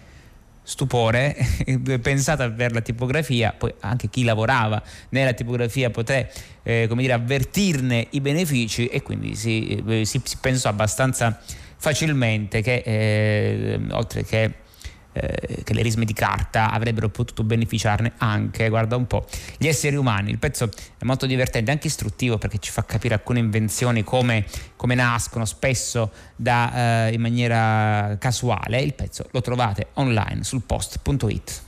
stupore 0.63 1.35
pensata 2.01 2.49
per 2.49 2.71
la 2.71 2.81
tipografia, 2.81 3.53
poi 3.55 3.73
anche 3.81 4.09
chi 4.09 4.23
lavorava 4.23 4.81
nella 5.09 5.33
tipografia 5.33 5.89
poté 5.89 6.31
eh, 6.63 6.85
come 6.87 7.01
dire, 7.01 7.13
avvertirne 7.13 8.07
i 8.11 8.21
benefici 8.21 8.87
e 8.87 9.01
quindi 9.01 9.35
si, 9.35 9.83
eh, 9.85 10.05
si, 10.05 10.21
si 10.23 10.37
pensò 10.39 10.69
abbastanza 10.69 11.39
facilmente 11.77 12.61
che 12.61 12.81
eh, 12.85 13.79
oltre 13.91 14.23
che 14.23 14.53
eh, 15.13 15.63
che 15.63 15.73
le 15.73 15.81
risme 15.81 16.05
di 16.05 16.13
carta 16.13 16.71
avrebbero 16.71 17.09
potuto 17.09 17.43
beneficiarne 17.43 18.13
anche, 18.17 18.69
guarda 18.69 18.95
un 18.95 19.07
po', 19.07 19.25
gli 19.57 19.67
esseri 19.67 19.95
umani. 19.95 20.31
Il 20.31 20.39
pezzo 20.39 20.65
è 20.97 21.05
molto 21.05 21.25
divertente, 21.25 21.71
anche 21.71 21.87
istruttivo 21.87 22.37
perché 22.37 22.57
ci 22.57 22.71
fa 22.71 22.83
capire 22.83 23.13
alcune 23.13 23.39
invenzioni 23.39 24.03
come, 24.03 24.45
come 24.75 24.95
nascono 24.95 25.45
spesso 25.45 26.11
da, 26.35 27.07
eh, 27.07 27.13
in 27.13 27.21
maniera 27.21 28.17
casuale. 28.19 28.81
Il 28.81 28.93
pezzo 28.93 29.27
lo 29.31 29.41
trovate 29.41 29.87
online 29.93 30.43
sul 30.43 30.61
post.it. 30.63 31.61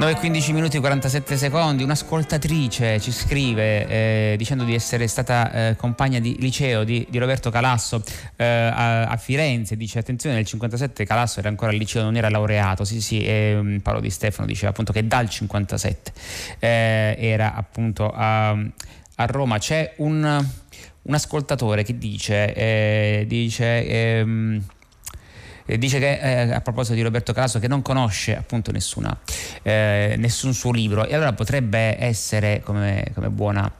15 0.00 0.52
minuti 0.54 0.78
e 0.78 0.80
47 0.80 1.36
secondi, 1.36 1.82
un'ascoltatrice 1.82 2.98
ci 3.00 3.12
scrive 3.12 3.86
eh, 3.86 4.34
dicendo 4.38 4.64
di 4.64 4.74
essere 4.74 5.06
stata 5.06 5.52
eh, 5.52 5.76
compagna 5.76 6.18
di 6.18 6.36
liceo 6.38 6.84
di, 6.84 7.06
di 7.10 7.18
Roberto 7.18 7.50
Calasso 7.50 8.02
eh, 8.36 8.44
a, 8.44 9.08
a, 9.08 9.16
Firenze, 9.18 9.76
dice 9.76 9.98
attenzione 9.98 10.36
nel 10.36 10.46
57 10.46 11.04
Calasso 11.04 11.40
era 11.40 11.50
ancora 11.50 11.70
al 11.70 11.76
liceo, 11.76 12.02
non 12.02 12.16
era 12.16 12.30
laureato, 12.30 12.84
sì 12.84 13.02
sì, 13.02 13.22
e 13.22 13.80
Paolo 13.82 14.00
Di 14.00 14.08
Stefano 14.08 14.46
diceva 14.46 14.70
appunto 14.70 14.92
che 14.92 15.06
dal 15.06 15.28
57 15.28 16.12
eh, 16.60 17.16
era 17.18 17.54
appunto 17.54 18.10
a, 18.10 18.50
a 18.50 19.26
Roma. 19.26 19.58
C'è 19.58 19.94
un, 19.98 20.46
un, 21.02 21.14
ascoltatore 21.14 21.82
che 21.82 21.98
dice, 21.98 22.54
eh, 22.54 23.24
dice 23.28 23.86
ehm, 23.86 24.62
eh, 25.70 25.78
dice 25.78 26.00
che 26.00 26.18
eh, 26.18 26.52
a 26.52 26.60
proposito 26.60 26.94
di 26.94 27.02
Roberto 27.02 27.32
Calasso 27.32 27.60
che 27.60 27.68
non 27.68 27.80
conosce 27.80 28.36
appunto 28.36 28.72
nessuna, 28.72 29.16
eh, 29.62 30.16
nessun 30.18 30.52
suo 30.52 30.72
libro. 30.72 31.06
E 31.06 31.14
allora 31.14 31.32
potrebbe 31.32 32.02
essere 32.02 32.60
come, 32.64 33.04
come 33.14 33.28
buona 33.30 33.72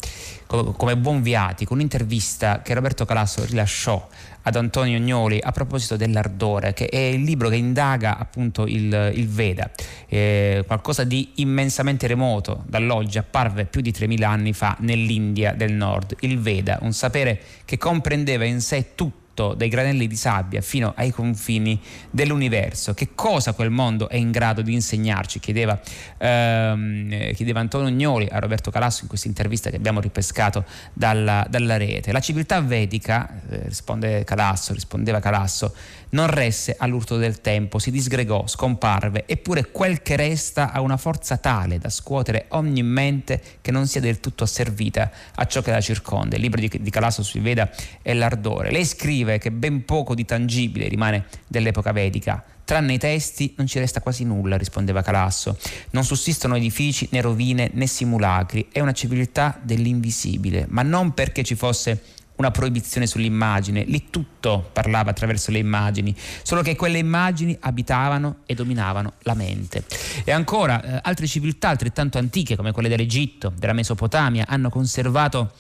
come 0.51 0.97
buon 0.97 1.23
viatico 1.23 1.75
un'intervista 1.75 2.61
che 2.61 2.75
Roberto 2.75 3.05
Calasso 3.05 3.45
rilasciò 3.45 4.09
ad 4.43 4.57
Antonio 4.57 4.99
Gnoli 4.99 5.39
a 5.41 5.53
proposito 5.53 5.95
dell'ardore, 5.95 6.73
che 6.73 6.87
è 6.87 6.97
il 6.97 7.23
libro 7.23 7.49
che 7.49 7.55
indaga 7.55 8.19
appunto 8.19 8.67
il, 8.67 9.13
il 9.15 9.29
Veda, 9.29 9.71
eh, 10.09 10.65
qualcosa 10.67 11.05
di 11.05 11.35
immensamente 11.37 12.09
remoto 12.09 12.65
dall'oggi, 12.67 13.19
apparve 13.19 13.67
più 13.67 13.81
di 13.81 13.93
3000 13.93 14.29
anni 14.29 14.53
fa 14.53 14.77
nell'India 14.81 15.53
del 15.53 15.73
Nord, 15.73 16.17
il 16.21 16.41
Veda, 16.41 16.79
un 16.83 16.93
sapere 16.93 17.41
che 17.65 17.79
comprendeva 17.79 18.45
in 18.45 18.61
sé 18.61 18.97
tutto 18.97 19.20
tutto, 19.41 19.55
dai 19.55 19.69
granelli 19.69 20.07
di 20.07 20.17
sabbia 20.17 20.61
fino 20.61 20.93
ai 20.97 21.11
confini 21.11 21.81
dell'universo. 22.11 22.93
Che 22.93 23.15
cosa 23.15 23.55
quel 23.55 23.71
mondo 23.71 24.09
è 24.09 24.17
in 24.17 24.31
grado 24.31 24.61
di 24.61 24.75
insegnarci? 24.75 25.41
Chiedeva, 25.41 25.81
ehm, 26.19 27.33
chiedeva 27.33 27.61
Antonio 27.61 27.91
Gnoli 27.91 28.29
a 28.31 28.39
Roberto 28.39 28.71
Calasso 28.71 29.03
in 29.03 29.09
questa 29.09 29.29
intervista 29.29 29.71
che 29.71 29.77
abbiamo 29.77 30.01
ripescato 30.01 30.65
dalla, 30.93 31.47
dalla 31.49 31.77
rete. 31.79 32.13
La 32.13 32.21
civiltà 32.21 32.61
vedica, 32.61 33.29
eh, 33.49 33.63
risponde 33.65 34.25
Calasso, 34.25 34.75
rispondeva 34.75 35.21
Calasso, 35.21 35.75
non 36.11 36.27
resse 36.27 36.75
all'urto 36.79 37.17
del 37.17 37.41
tempo, 37.41 37.79
si 37.79 37.91
disgregò, 37.91 38.47
scomparve, 38.47 39.25
eppure 39.27 39.71
quel 39.71 40.03
che 40.03 40.17
resta 40.17 40.73
ha 40.73 40.81
una 40.81 40.97
forza 40.97 41.37
tale 41.37 41.79
da 41.79 41.89
scuotere 41.89 42.47
ogni 42.49 42.83
mente 42.83 43.41
che 43.61 43.71
non 43.71 43.87
sia 43.87 44.01
del 44.01 44.21
tutto 44.21 44.45
asservita 44.45 45.11
a 45.35 45.47
ciò 45.47 45.63
che 45.63 45.71
la 45.71 45.81
circonda. 45.81 46.37
Il 46.37 46.43
libro 46.43 46.61
di, 46.61 46.71
di 46.81 46.91
Calasso 46.91 47.23
sui 47.23 47.41
Veda 47.41 47.71
è 48.03 48.13
l'ardore. 48.13 48.71
Lei 48.71 48.85
scrive 48.85 49.30
che 49.39 49.51
ben 49.51 49.85
poco 49.85 50.15
di 50.15 50.25
tangibile 50.25 50.89
rimane 50.89 51.27
dell'epoca 51.47 51.93
vedica. 51.93 52.43
Tranne 52.65 52.95
i 52.95 52.99
testi 52.99 53.55
non 53.57 53.67
ci 53.67 53.79
resta 53.79 54.01
quasi 54.01 54.25
nulla, 54.25 54.57
rispondeva 54.57 55.03
Calasso. 55.03 55.59
Non 55.91 56.05
sussistono 56.05 56.57
edifici 56.57 57.09
né 57.11 57.21
rovine 57.21 57.71
né 57.73 57.87
simulacri. 57.87 58.69
È 58.71 58.81
una 58.81 58.93
civiltà 58.93 59.59
dell'invisibile, 59.61 60.67
ma 60.69 60.83
non 60.83 61.13
perché 61.13 61.43
ci 61.43 61.57
fosse 61.57 62.01
una 62.41 62.51
proibizione 62.51 63.07
sull'immagine, 63.07 63.85
lì 63.85 64.07
tutto 64.09 64.71
parlava 64.73 65.11
attraverso 65.11 65.51
le 65.51 65.59
immagini, 65.59 66.15
solo 66.43 66.63
che 66.63 66.75
quelle 66.75 66.99
immagini 66.99 67.57
abitavano 67.61 68.39
e 68.47 68.55
dominavano 68.55 69.13
la 69.23 69.35
mente. 69.35 69.85
E 70.25 70.33
ancora 70.33 70.83
eh, 70.83 71.01
altre 71.03 71.27
civiltà 71.27 71.69
altrettanto 71.69 72.19
antiche 72.19 72.57
come 72.57 72.73
quelle 72.73 72.89
dell'Egitto, 72.89 73.53
della 73.55 73.75
Mesopotamia, 73.75 74.47
hanno 74.49 74.71
conservato 74.71 75.53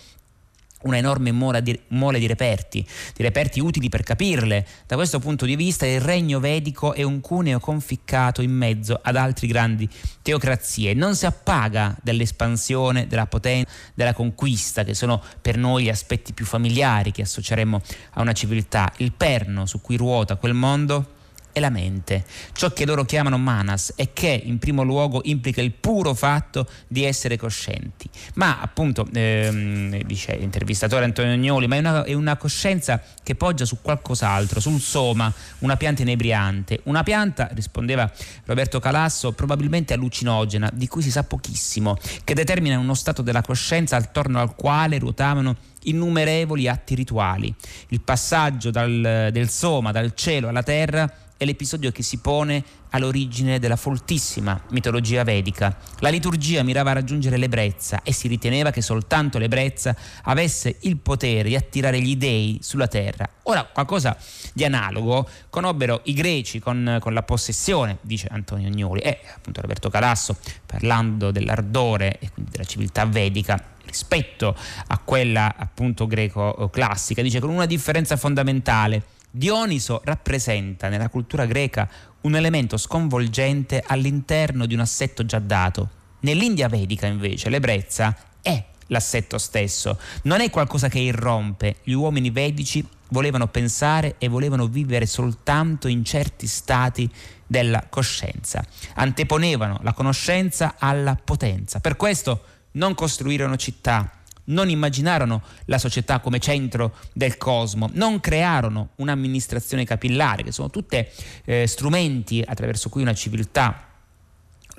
una 0.82 0.96
enorme 0.96 1.32
mole 1.32 1.62
di, 1.62 1.78
mole 1.88 2.18
di, 2.18 2.26
reperti, 2.26 2.86
di 3.14 3.22
reperti 3.22 3.60
utili 3.60 3.88
per 3.88 4.02
capirle. 4.02 4.66
Da 4.86 4.96
questo 4.96 5.18
punto 5.18 5.44
di 5.44 5.56
vista 5.56 5.86
il 5.86 6.00
regno 6.00 6.40
vedico 6.40 6.94
è 6.94 7.02
un 7.02 7.20
cuneo 7.20 7.58
conficcato 7.60 8.42
in 8.42 8.52
mezzo 8.52 8.98
ad 9.02 9.16
altre 9.16 9.46
grandi 9.46 9.88
teocrazie. 10.22 10.94
Non 10.94 11.14
si 11.14 11.26
appaga 11.26 11.96
dell'espansione, 12.02 13.06
della 13.06 13.26
potenza, 13.26 13.70
della 13.94 14.14
conquista, 14.14 14.84
che 14.84 14.94
sono 14.94 15.22
per 15.40 15.56
noi 15.56 15.84
gli 15.84 15.88
aspetti 15.88 16.32
più 16.32 16.44
familiari 16.44 17.12
che 17.12 17.22
associeremmo 17.22 17.80
a 18.12 18.20
una 18.20 18.32
civiltà. 18.32 18.92
Il 18.98 19.12
perno 19.12 19.66
su 19.66 19.80
cui 19.80 19.96
ruota 19.96 20.36
quel 20.36 20.54
mondo 20.54 21.18
è 21.52 21.60
la 21.60 21.70
mente, 21.70 22.24
ciò 22.52 22.72
che 22.72 22.84
loro 22.84 23.04
chiamano 23.04 23.38
manas 23.38 23.92
e 23.96 24.12
che 24.12 24.40
in 24.44 24.58
primo 24.58 24.82
luogo 24.82 25.20
implica 25.24 25.60
il 25.60 25.72
puro 25.72 26.14
fatto 26.14 26.68
di 26.86 27.04
essere 27.04 27.36
coscienti. 27.36 28.08
Ma 28.34 28.60
appunto, 28.60 29.06
ehm, 29.12 30.02
dice 30.02 30.36
l'intervistatore 30.36 31.04
Antonio 31.04 31.32
Agnoli, 31.32 31.66
ma 31.66 31.76
è 31.76 31.78
una, 31.78 32.04
è 32.04 32.12
una, 32.14 32.36
coscienza 32.36 33.02
che 33.22 33.34
poggia 33.34 33.64
su 33.64 33.78
qualcos'altro, 33.82 34.60
sul 34.60 34.80
soma, 34.80 35.32
una 35.58 35.76
pianta 35.76 36.02
inebriante. 36.02 36.80
Una 36.84 37.02
pianta, 37.02 37.48
rispondeva 37.52 38.10
Roberto 38.44 38.80
Calasso, 38.80 39.32
probabilmente 39.32 39.94
allucinogena, 39.94 40.70
di 40.72 40.88
cui 40.88 41.02
si 41.02 41.10
sa 41.10 41.24
pochissimo, 41.24 41.96
che 42.24 42.34
determina 42.34 42.78
uno 42.78 42.94
stato 42.94 43.22
della 43.22 43.42
coscienza 43.42 43.96
attorno 43.96 44.40
al 44.40 44.54
quale 44.54 44.98
ruotavano 44.98 45.56
innumerevoli 45.84 46.68
atti 46.68 46.94
rituali. 46.94 47.54
Il 47.88 48.00
passaggio 48.00 48.70
dal, 48.70 49.30
del 49.32 49.48
soma, 49.48 49.92
dal 49.92 50.14
cielo 50.14 50.48
alla 50.48 50.62
terra, 50.62 51.10
è 51.40 51.46
l'episodio 51.46 51.90
che 51.90 52.02
si 52.02 52.18
pone 52.18 52.62
all'origine 52.90 53.58
della 53.58 53.76
foltissima 53.76 54.62
mitologia 54.72 55.24
vedica. 55.24 55.74
La 56.00 56.10
liturgia 56.10 56.62
mirava 56.62 56.90
a 56.90 56.92
raggiungere 56.92 57.38
l'ebbrezza 57.38 58.02
e 58.02 58.12
si 58.12 58.28
riteneva 58.28 58.70
che 58.70 58.82
soltanto 58.82 59.38
l'ebbrezza 59.38 59.96
avesse 60.24 60.76
il 60.80 60.98
potere 60.98 61.48
di 61.48 61.56
attirare 61.56 61.98
gli 61.98 62.14
dei 62.16 62.58
sulla 62.60 62.88
terra. 62.88 63.26
Ora, 63.44 63.64
qualcosa 63.64 64.18
di 64.52 64.66
analogo 64.66 65.26
conobbero 65.48 66.02
i 66.04 66.12
greci 66.12 66.58
con, 66.58 66.98
con 67.00 67.14
la 67.14 67.22
possessione, 67.22 67.96
dice 68.02 68.28
Antonio 68.30 68.68
Agnoli, 68.68 69.00
e 69.00 69.20
appunto 69.34 69.62
Roberto 69.62 69.88
Calasso, 69.88 70.36
parlando 70.66 71.30
dell'ardore 71.30 72.18
e 72.18 72.30
quindi 72.30 72.50
della 72.50 72.64
civiltà 72.64 73.06
vedica, 73.06 73.64
rispetto 73.86 74.54
a 74.88 74.98
quella 74.98 75.54
appunto 75.56 76.06
greco-classica, 76.06 77.22
dice 77.22 77.40
con 77.40 77.48
una 77.48 77.64
differenza 77.64 78.18
fondamentale 78.18 79.04
Dioniso 79.32 80.00
rappresenta 80.04 80.88
nella 80.88 81.08
cultura 81.08 81.46
greca 81.46 81.88
un 82.22 82.34
elemento 82.34 82.76
sconvolgente 82.76 83.82
all'interno 83.86 84.66
di 84.66 84.74
un 84.74 84.80
assetto 84.80 85.24
già 85.24 85.38
dato. 85.38 85.88
Nell'India 86.20 86.68
vedica 86.68 87.06
invece 87.06 87.48
l'ebbrezza 87.48 88.16
è 88.42 88.64
l'assetto 88.88 89.38
stesso, 89.38 89.98
non 90.22 90.40
è 90.40 90.50
qualcosa 90.50 90.88
che 90.88 90.98
irrompe. 90.98 91.76
Gli 91.84 91.92
uomini 91.92 92.30
vedici 92.30 92.84
volevano 93.10 93.46
pensare 93.46 94.16
e 94.18 94.26
volevano 94.26 94.66
vivere 94.66 95.06
soltanto 95.06 95.86
in 95.86 96.04
certi 96.04 96.48
stati 96.48 97.08
della 97.46 97.86
coscienza. 97.88 98.64
Anteponevano 98.94 99.78
la 99.82 99.92
conoscenza 99.92 100.74
alla 100.76 101.14
potenza. 101.14 101.78
Per 101.78 101.96
questo 101.96 102.44
non 102.72 102.94
costruirono 102.94 103.56
città, 103.56 104.19
non 104.50 104.68
immaginarono 104.68 105.42
la 105.66 105.78
società 105.78 106.20
come 106.20 106.38
centro 106.38 106.94
del 107.12 107.36
cosmo, 107.36 107.88
non 107.92 108.20
crearono 108.20 108.90
un'amministrazione 108.96 109.84
capillare, 109.84 110.42
che 110.42 110.52
sono 110.52 110.70
tutte 110.70 111.10
eh, 111.44 111.66
strumenti 111.66 112.42
attraverso 112.44 112.88
cui 112.88 113.02
una 113.02 113.14
civiltà 113.14 113.86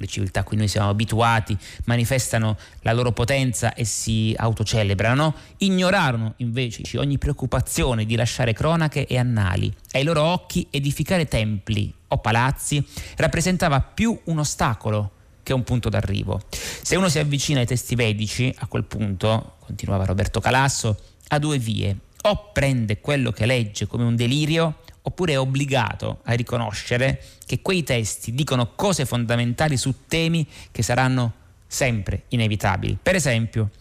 le 0.02 0.08
civiltà 0.08 0.40
a 0.40 0.44
cui 0.44 0.58
noi 0.58 0.68
siamo 0.68 0.90
abituati 0.90 1.56
manifestano 1.86 2.58
la 2.82 2.92
loro 2.92 3.12
potenza 3.12 3.76
e 3.76 3.86
si 3.86 4.34
autocelebrano, 4.36 5.36
ignorarono 5.58 6.34
invece 6.38 6.98
ogni 6.98 7.20
preoccupazione 7.20 8.06
di 8.06 8.16
lasciare 8.16 8.54
cronache 8.54 9.06
e 9.06 9.20
annali. 9.20 9.72
Ai 9.92 10.04
loro 10.04 10.24
occhi 10.24 10.68
edificare 10.72 11.28
templi 11.28 11.94
o 12.08 12.18
palazzi 12.18 12.84
rappresentava 13.18 13.80
più 13.80 14.20
un 14.26 14.40
ostacolo 14.40 15.12
che 15.44 15.54
un 15.54 15.64
punto 15.64 15.90
d'arrivo. 15.90 16.42
Se 16.50 16.96
uno 16.96 17.10
si 17.10 17.20
avvicina 17.20 17.60
ai 17.60 17.66
testi 17.66 17.96
vedici, 17.96 18.54
a 18.60 18.68
quel 18.68 18.84
punto, 18.84 19.56
continuava 19.60 20.06
Roberto 20.06 20.40
Calasso, 20.40 21.00
ha 21.30 21.40
due 21.40 21.58
vie. 21.58 21.96
O 22.24 22.52
prende 22.52 23.00
quello 23.00 23.32
che 23.32 23.46
legge 23.46 23.88
come 23.88 24.04
un 24.04 24.16
delirio, 24.16 24.80
oppure 25.04 25.34
è 25.34 25.40
obbligato 25.40 26.20
a 26.26 26.34
riconoscere 26.34 27.24
che 27.46 27.62
quei 27.62 27.84
testi 27.84 28.34
dicono 28.34 28.74
cose 28.76 29.06
fondamentali 29.06 29.78
su 29.78 30.06
temi 30.08 30.48
che 30.72 30.84
saranno 30.84 31.34
sempre 31.66 32.24
inevitabili. 32.30 32.98
Per 33.02 33.16
esempio, 33.16 33.72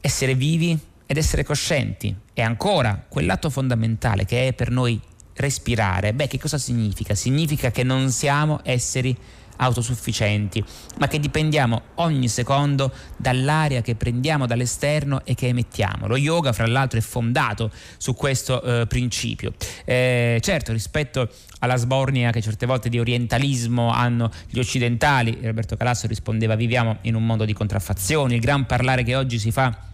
essere 0.00 0.34
vivi 0.34 0.78
ed 1.06 1.16
essere 1.16 1.44
coscienti. 1.44 2.14
E 2.34 2.42
ancora, 2.42 3.04
quell'atto 3.08 3.48
fondamentale 3.48 4.24
che 4.26 4.48
è 4.48 4.52
per 4.52 4.70
noi 4.70 5.00
respirare. 5.34 6.12
Beh, 6.12 6.26
che 6.26 6.38
cosa 6.38 6.58
significa? 6.58 7.14
Significa 7.14 7.70
che 7.70 7.82
non 7.82 8.10
siamo 8.10 8.60
esseri 8.64 9.16
autosufficienti, 9.58 10.62
ma 10.98 11.08
che 11.08 11.20
dipendiamo 11.20 11.82
ogni 11.96 12.28
secondo 12.28 12.92
dall'aria 13.16 13.80
che 13.82 13.94
prendiamo 13.94 14.46
dall'esterno 14.46 15.24
e 15.24 15.34
che 15.34 15.48
emettiamo. 15.48 16.06
Lo 16.06 16.16
yoga, 16.16 16.52
fra 16.52 16.66
l'altro, 16.66 16.98
è 16.98 17.02
fondato 17.02 17.70
su 17.96 18.14
questo 18.14 18.62
eh, 18.62 18.86
principio. 18.86 19.52
Eh, 19.84 20.38
certo, 20.42 20.72
rispetto 20.72 21.28
alla 21.60 21.76
sbornia 21.76 22.30
che 22.30 22.40
certe 22.40 22.66
volte 22.66 22.88
di 22.88 22.98
orientalismo 22.98 23.90
hanno 23.90 24.30
gli 24.48 24.58
occidentali, 24.58 25.38
Roberto 25.42 25.76
Calasso 25.76 26.06
rispondeva 26.06 26.54
viviamo 26.54 26.98
in 27.02 27.14
un 27.14 27.24
mondo 27.24 27.44
di 27.44 27.52
contraffazioni, 27.52 28.34
il 28.34 28.40
gran 28.40 28.66
parlare 28.66 29.02
che 29.02 29.16
oggi 29.16 29.38
si 29.38 29.50
fa 29.50 29.87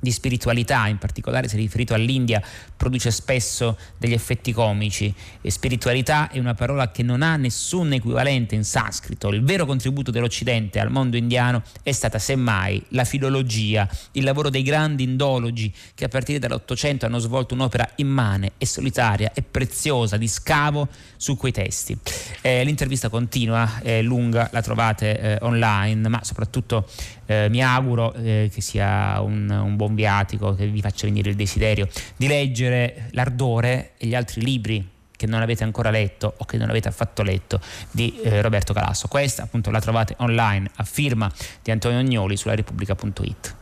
di 0.00 0.10
spiritualità, 0.10 0.86
in 0.86 0.98
particolare 0.98 1.48
se 1.48 1.56
riferito 1.56 1.94
all'India, 1.94 2.42
produce 2.76 3.10
spesso 3.10 3.76
degli 3.96 4.12
effetti 4.12 4.52
comici. 4.52 5.12
E 5.40 5.50
spiritualità 5.50 6.30
è 6.30 6.38
una 6.38 6.54
parola 6.54 6.90
che 6.90 7.02
non 7.02 7.22
ha 7.22 7.36
nessun 7.36 7.92
equivalente 7.92 8.54
in 8.54 8.64
sanscrito. 8.64 9.28
Il 9.28 9.42
vero 9.42 9.66
contributo 9.66 10.10
dell'Occidente 10.10 10.80
al 10.80 10.90
mondo 10.90 11.16
indiano 11.16 11.62
è 11.82 11.92
stata 11.92 12.18
semmai 12.18 12.82
la 12.90 13.04
filologia, 13.04 13.88
il 14.12 14.24
lavoro 14.24 14.50
dei 14.50 14.62
grandi 14.62 15.02
indologi 15.02 15.72
che 15.94 16.04
a 16.04 16.08
partire 16.08 16.38
dall'Ottocento 16.38 17.06
hanno 17.06 17.18
svolto 17.18 17.54
un'opera 17.54 17.90
immane 17.96 18.52
e 18.58 18.66
solitaria 18.66 19.32
e 19.34 19.42
preziosa 19.42 20.16
di 20.16 20.28
scavo 20.28 20.88
su 21.16 21.36
quei 21.36 21.52
testi. 21.52 21.96
Eh, 22.40 22.64
l'intervista 22.64 23.08
continua, 23.08 23.80
è 23.80 24.02
lunga, 24.02 24.48
la 24.52 24.62
trovate 24.62 25.20
eh, 25.20 25.38
online, 25.40 26.08
ma 26.08 26.20
soprattutto 26.22 26.86
eh, 27.26 27.48
mi 27.50 27.62
auguro 27.62 28.14
eh, 28.14 28.50
che 28.52 28.60
sia 28.62 29.20
un, 29.20 29.50
un, 29.50 29.76
buon 29.76 29.87
viatico, 29.94 30.54
che 30.54 30.66
vi 30.66 30.80
faccia 30.80 31.06
venire 31.06 31.30
il 31.30 31.36
desiderio 31.36 31.88
di 32.16 32.26
leggere 32.26 33.08
L'ardore 33.12 33.92
e 33.96 34.06
gli 34.06 34.14
altri 34.14 34.42
libri 34.42 34.88
che 35.18 35.26
non 35.26 35.42
avete 35.42 35.64
ancora 35.64 35.90
letto 35.90 36.32
o 36.36 36.44
che 36.44 36.56
non 36.56 36.70
avete 36.70 36.88
affatto 36.88 37.22
letto 37.22 37.60
di 37.90 38.20
eh, 38.22 38.40
Roberto 38.40 38.72
Calasso. 38.72 39.08
Questa 39.08 39.42
appunto 39.42 39.70
la 39.70 39.80
trovate 39.80 40.14
online 40.18 40.70
a 40.76 40.84
firma 40.84 41.30
di 41.60 41.72
Antonio 41.72 41.98
Agnoli 41.98 42.36
sulla 42.36 42.54
Repubblica.it. 42.54 43.54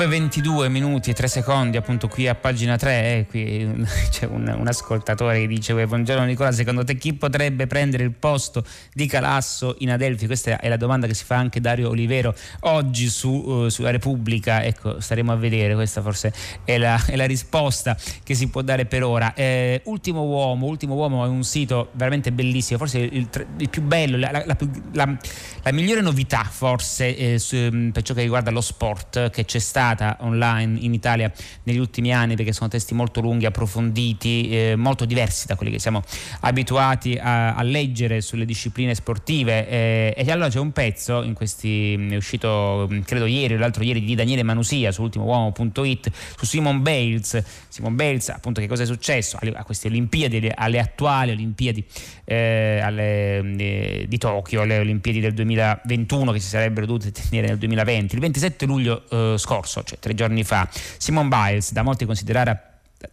9.22 0.00 0.70
minuti 0.70 1.10
e 1.10 1.12
3 1.12 1.28
secondi 1.28 1.76
appunto 1.76 2.08
qui 2.08 2.26
a 2.26 2.34
pagina 2.34 2.78
3 2.78 2.90
eh, 2.90 3.26
qui 3.28 3.84
c'è 4.08 4.24
un, 4.24 4.48
un, 4.58 4.66
ascoltatore 4.66 5.40
che 5.40 5.46
dice 5.46 5.74
buongiorno 5.74 6.24
Nicola 6.24 6.52
secondo 6.52 6.84
te 6.84 6.96
chi 6.96 7.12
potrebbe 7.12 7.66
prendere 7.66 8.04
il 8.04 8.12
posto 8.12 8.64
di 8.94 9.06
Calasso 9.06 9.74
in 9.80 9.90
Adelphi? 9.90 10.24
Questa 10.24 10.58
è 10.58 10.68
la 10.70 10.78
domanda 10.78 11.06
che 11.06 11.12
si 11.12 11.24
fa 11.24 11.36
anche 11.36 11.60
Dario 11.60 11.90
Olivero 11.90 12.34
oggi 12.60 13.08
su, 13.08 13.28
uh, 13.28 13.68
sulla 13.68 13.90
Repubblica. 13.90 14.62
Ecco 14.62 15.00
staremo 15.00 15.32
a 15.32 15.36
vedere 15.36 15.74
questa 15.74 16.00
forse 16.00 16.32
è 16.64 16.78
la, 16.78 16.98
è 17.04 17.16
la 17.16 17.26
risposta 17.26 17.94
che 18.22 18.34
si 18.34 18.48
può 18.48 18.62
dare 18.62 18.86
per 18.86 19.02
ora. 19.02 19.34
Eh, 19.34 19.82
Ultimo 19.84 20.22
Uomo 20.22 20.64
Ultimo 20.64 20.94
Uomo 20.94 21.26
è 21.26 21.28
un 21.28 21.44
sito 21.44 21.90
veramente 21.92 22.32
bellissimo 22.32 22.78
forse 22.78 23.00
il, 23.00 23.28
il 23.58 23.68
più 23.68 23.82
bello 23.82 24.16
la, 24.16 24.30
la, 24.30 24.56
la, 24.92 25.18
la 25.62 25.72
migliore 25.72 26.00
novità 26.00 26.42
forse 26.44 27.16
eh, 27.16 27.38
su, 27.38 27.90
per 27.92 28.02
ciò 28.02 28.14
che 28.14 28.22
riguarda 28.22 28.50
lo 28.50 28.60
sport 28.60 29.30
che 29.30 29.44
c'è 29.44 29.58
stata 29.58 30.16
online 30.20 30.78
in 30.80 30.94
Italia 30.94 31.30
negli 31.64 31.78
ultimi 31.78 32.12
anni 32.12 32.34
perché 32.34 32.52
sono 32.52 32.68
testi 32.68 32.94
molto 32.94 33.20
lunghi, 33.20 33.46
approfonditi, 33.46 34.50
eh, 34.50 34.74
molto 34.76 35.04
diversi 35.04 35.46
da 35.46 35.56
quelli 35.56 35.72
che 35.72 35.78
siamo 35.78 36.02
abituati 36.40 37.18
a, 37.20 37.54
a 37.54 37.62
leggere 37.62 38.20
sulle 38.20 38.44
discipline 38.44 38.94
sportive 38.94 39.68
eh, 39.68 40.14
e 40.16 40.30
allora 40.30 40.48
c'è 40.48 40.58
un 40.58 40.72
pezzo 40.72 41.22
in 41.22 41.34
questi 41.34 41.94
è 41.94 42.16
uscito 42.16 42.88
credo 43.04 43.26
ieri 43.26 43.54
o 43.54 43.58
l'altro 43.58 43.82
ieri 43.82 44.02
di 44.02 44.14
Daniele 44.14 44.42
Manusia 44.42 44.92
su 44.92 45.02
ultimouomo.it 45.02 46.10
su 46.36 46.44
Simon 46.46 46.82
Bales. 46.82 47.42
Simon 47.68 47.94
Bales 47.94 48.28
appunto 48.30 48.60
che 48.60 48.66
cosa 48.66 48.82
è 48.82 48.86
successo? 48.86 49.38
A 49.40 49.64
queste 49.64 49.88
Olimpiadi 49.88 50.50
alle 50.54 50.78
attuali 50.78 51.32
Olimpiadi 51.32 51.84
eh, 52.24 52.80
alle, 52.82 53.38
eh, 53.56 54.06
di 54.08 54.18
Tokyo 54.18 54.62
alle 54.62 54.78
Olimpiadi 54.78 55.20
del 55.20 55.34
2021 55.54 56.32
che 56.32 56.40
si 56.40 56.48
sarebbero 56.48 56.86
dovute 56.86 57.12
tenere 57.12 57.48
nel 57.48 57.58
2020 57.58 58.14
il 58.14 58.20
27 58.20 58.66
luglio 58.66 59.04
eh, 59.10 59.34
scorso 59.38 59.82
cioè 59.82 59.98
tre 59.98 60.14
giorni 60.14 60.44
fa, 60.44 60.68
Simone 60.70 61.28
Biles, 61.28 61.72
da 61.72 61.82
molti 61.82 62.04
considerata 62.04 62.64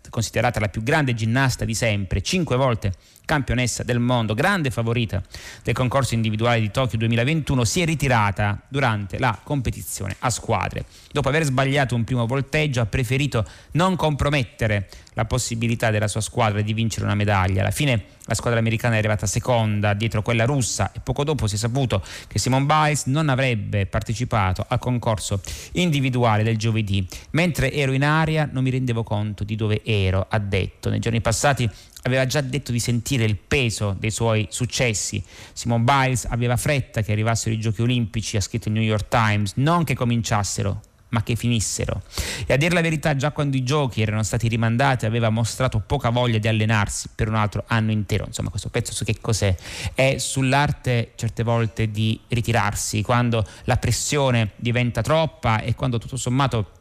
considerata 0.09 0.59
la 0.59 0.69
più 0.69 0.83
grande 0.83 1.13
ginnasta 1.13 1.65
di 1.65 1.73
sempre, 1.73 2.21
cinque 2.21 2.55
volte 2.55 2.93
campionessa 3.27 3.83
del 3.83 3.99
mondo, 3.99 4.33
grande 4.33 4.71
favorita 4.71 5.21
del 5.61 5.73
concorso 5.73 6.13
individuale 6.13 6.61
di 6.61 6.71
Tokyo 6.71 6.97
2021, 6.97 7.65
si 7.65 7.81
è 7.81 7.85
ritirata 7.85 8.61
durante 8.69 9.19
la 9.19 9.37
competizione 9.43 10.15
a 10.19 10.29
squadre. 10.29 10.85
Dopo 11.11 11.27
aver 11.27 11.43
sbagliato 11.43 11.93
un 11.93 12.05
primo 12.05 12.25
volteggio 12.25 12.79
ha 12.79 12.85
preferito 12.85 13.45
non 13.71 13.97
compromettere 13.97 14.87
la 15.13 15.25
possibilità 15.25 15.91
della 15.91 16.07
sua 16.07 16.21
squadra 16.21 16.61
di 16.61 16.73
vincere 16.73 17.05
una 17.05 17.15
medaglia. 17.15 17.61
Alla 17.61 17.71
fine 17.71 18.03
la 18.25 18.35
squadra 18.35 18.59
americana 18.59 18.95
è 18.95 18.97
arrivata 18.99 19.25
seconda 19.25 19.93
dietro 19.93 20.21
quella 20.21 20.45
russa 20.45 20.91
e 20.91 20.99
poco 20.99 21.23
dopo 21.23 21.47
si 21.47 21.55
è 21.55 21.57
saputo 21.57 22.03
che 22.27 22.39
Simone 22.39 22.65
Biles 22.65 23.05
non 23.05 23.29
avrebbe 23.29 23.87
partecipato 23.87 24.65
al 24.67 24.79
concorso 24.79 25.41
individuale 25.73 26.43
del 26.43 26.57
giovedì. 26.57 27.05
Mentre 27.31 27.71
ero 27.71 27.93
in 27.93 28.03
aria 28.03 28.47
non 28.51 28.63
mi 28.63 28.69
rendevo 28.69 29.03
conto 29.03 29.43
di 29.43 29.55
dove 29.55 29.81
ero, 29.83 29.96
ha 30.05 30.39
detto. 30.39 30.89
Nei 30.89 30.99
giorni 30.99 31.21
passati 31.21 31.69
aveva 32.03 32.25
già 32.25 32.41
detto 32.41 32.71
di 32.71 32.79
sentire 32.79 33.25
il 33.25 33.35
peso 33.35 33.95
dei 33.99 34.11
suoi 34.11 34.47
successi. 34.49 35.23
Simone 35.53 35.83
Biles 35.83 36.25
aveva 36.29 36.57
fretta 36.57 37.01
che 37.01 37.11
arrivassero 37.11 37.53
i 37.53 37.59
giochi 37.59 37.81
olimpici, 37.81 38.37
ha 38.37 38.41
scritto 38.41 38.69
il 38.69 38.75
New 38.75 38.83
York 38.83 39.07
Times, 39.07 39.53
non 39.55 39.83
che 39.83 39.95
cominciassero, 39.95 40.81
ma 41.09 41.23
che 41.23 41.35
finissero. 41.35 42.01
E 42.45 42.53
a 42.53 42.57
dire 42.57 42.73
la 42.73 42.81
verità, 42.81 43.15
già 43.15 43.31
quando 43.31 43.57
i 43.57 43.63
giochi 43.63 44.01
erano 44.01 44.23
stati 44.23 44.47
rimandati, 44.47 45.05
aveva 45.05 45.29
mostrato 45.29 45.79
poca 45.79 46.09
voglia 46.09 46.37
di 46.37 46.47
allenarsi 46.47 47.09
per 47.13 47.27
un 47.27 47.35
altro 47.35 47.63
anno 47.67 47.91
intero. 47.91 48.25
Insomma, 48.25 48.49
questo 48.49 48.69
pezzo 48.69 48.93
su 48.93 49.03
che 49.03 49.17
cos'è? 49.19 49.55
È 49.93 50.17
sull'arte 50.17 51.11
certe 51.15 51.43
volte 51.43 51.91
di 51.91 52.19
ritirarsi, 52.27 53.01
quando 53.01 53.45
la 53.65 53.77
pressione 53.77 54.51
diventa 54.55 55.01
troppa 55.01 55.61
e 55.61 55.75
quando 55.75 55.97
tutto 55.97 56.17
sommato 56.17 56.71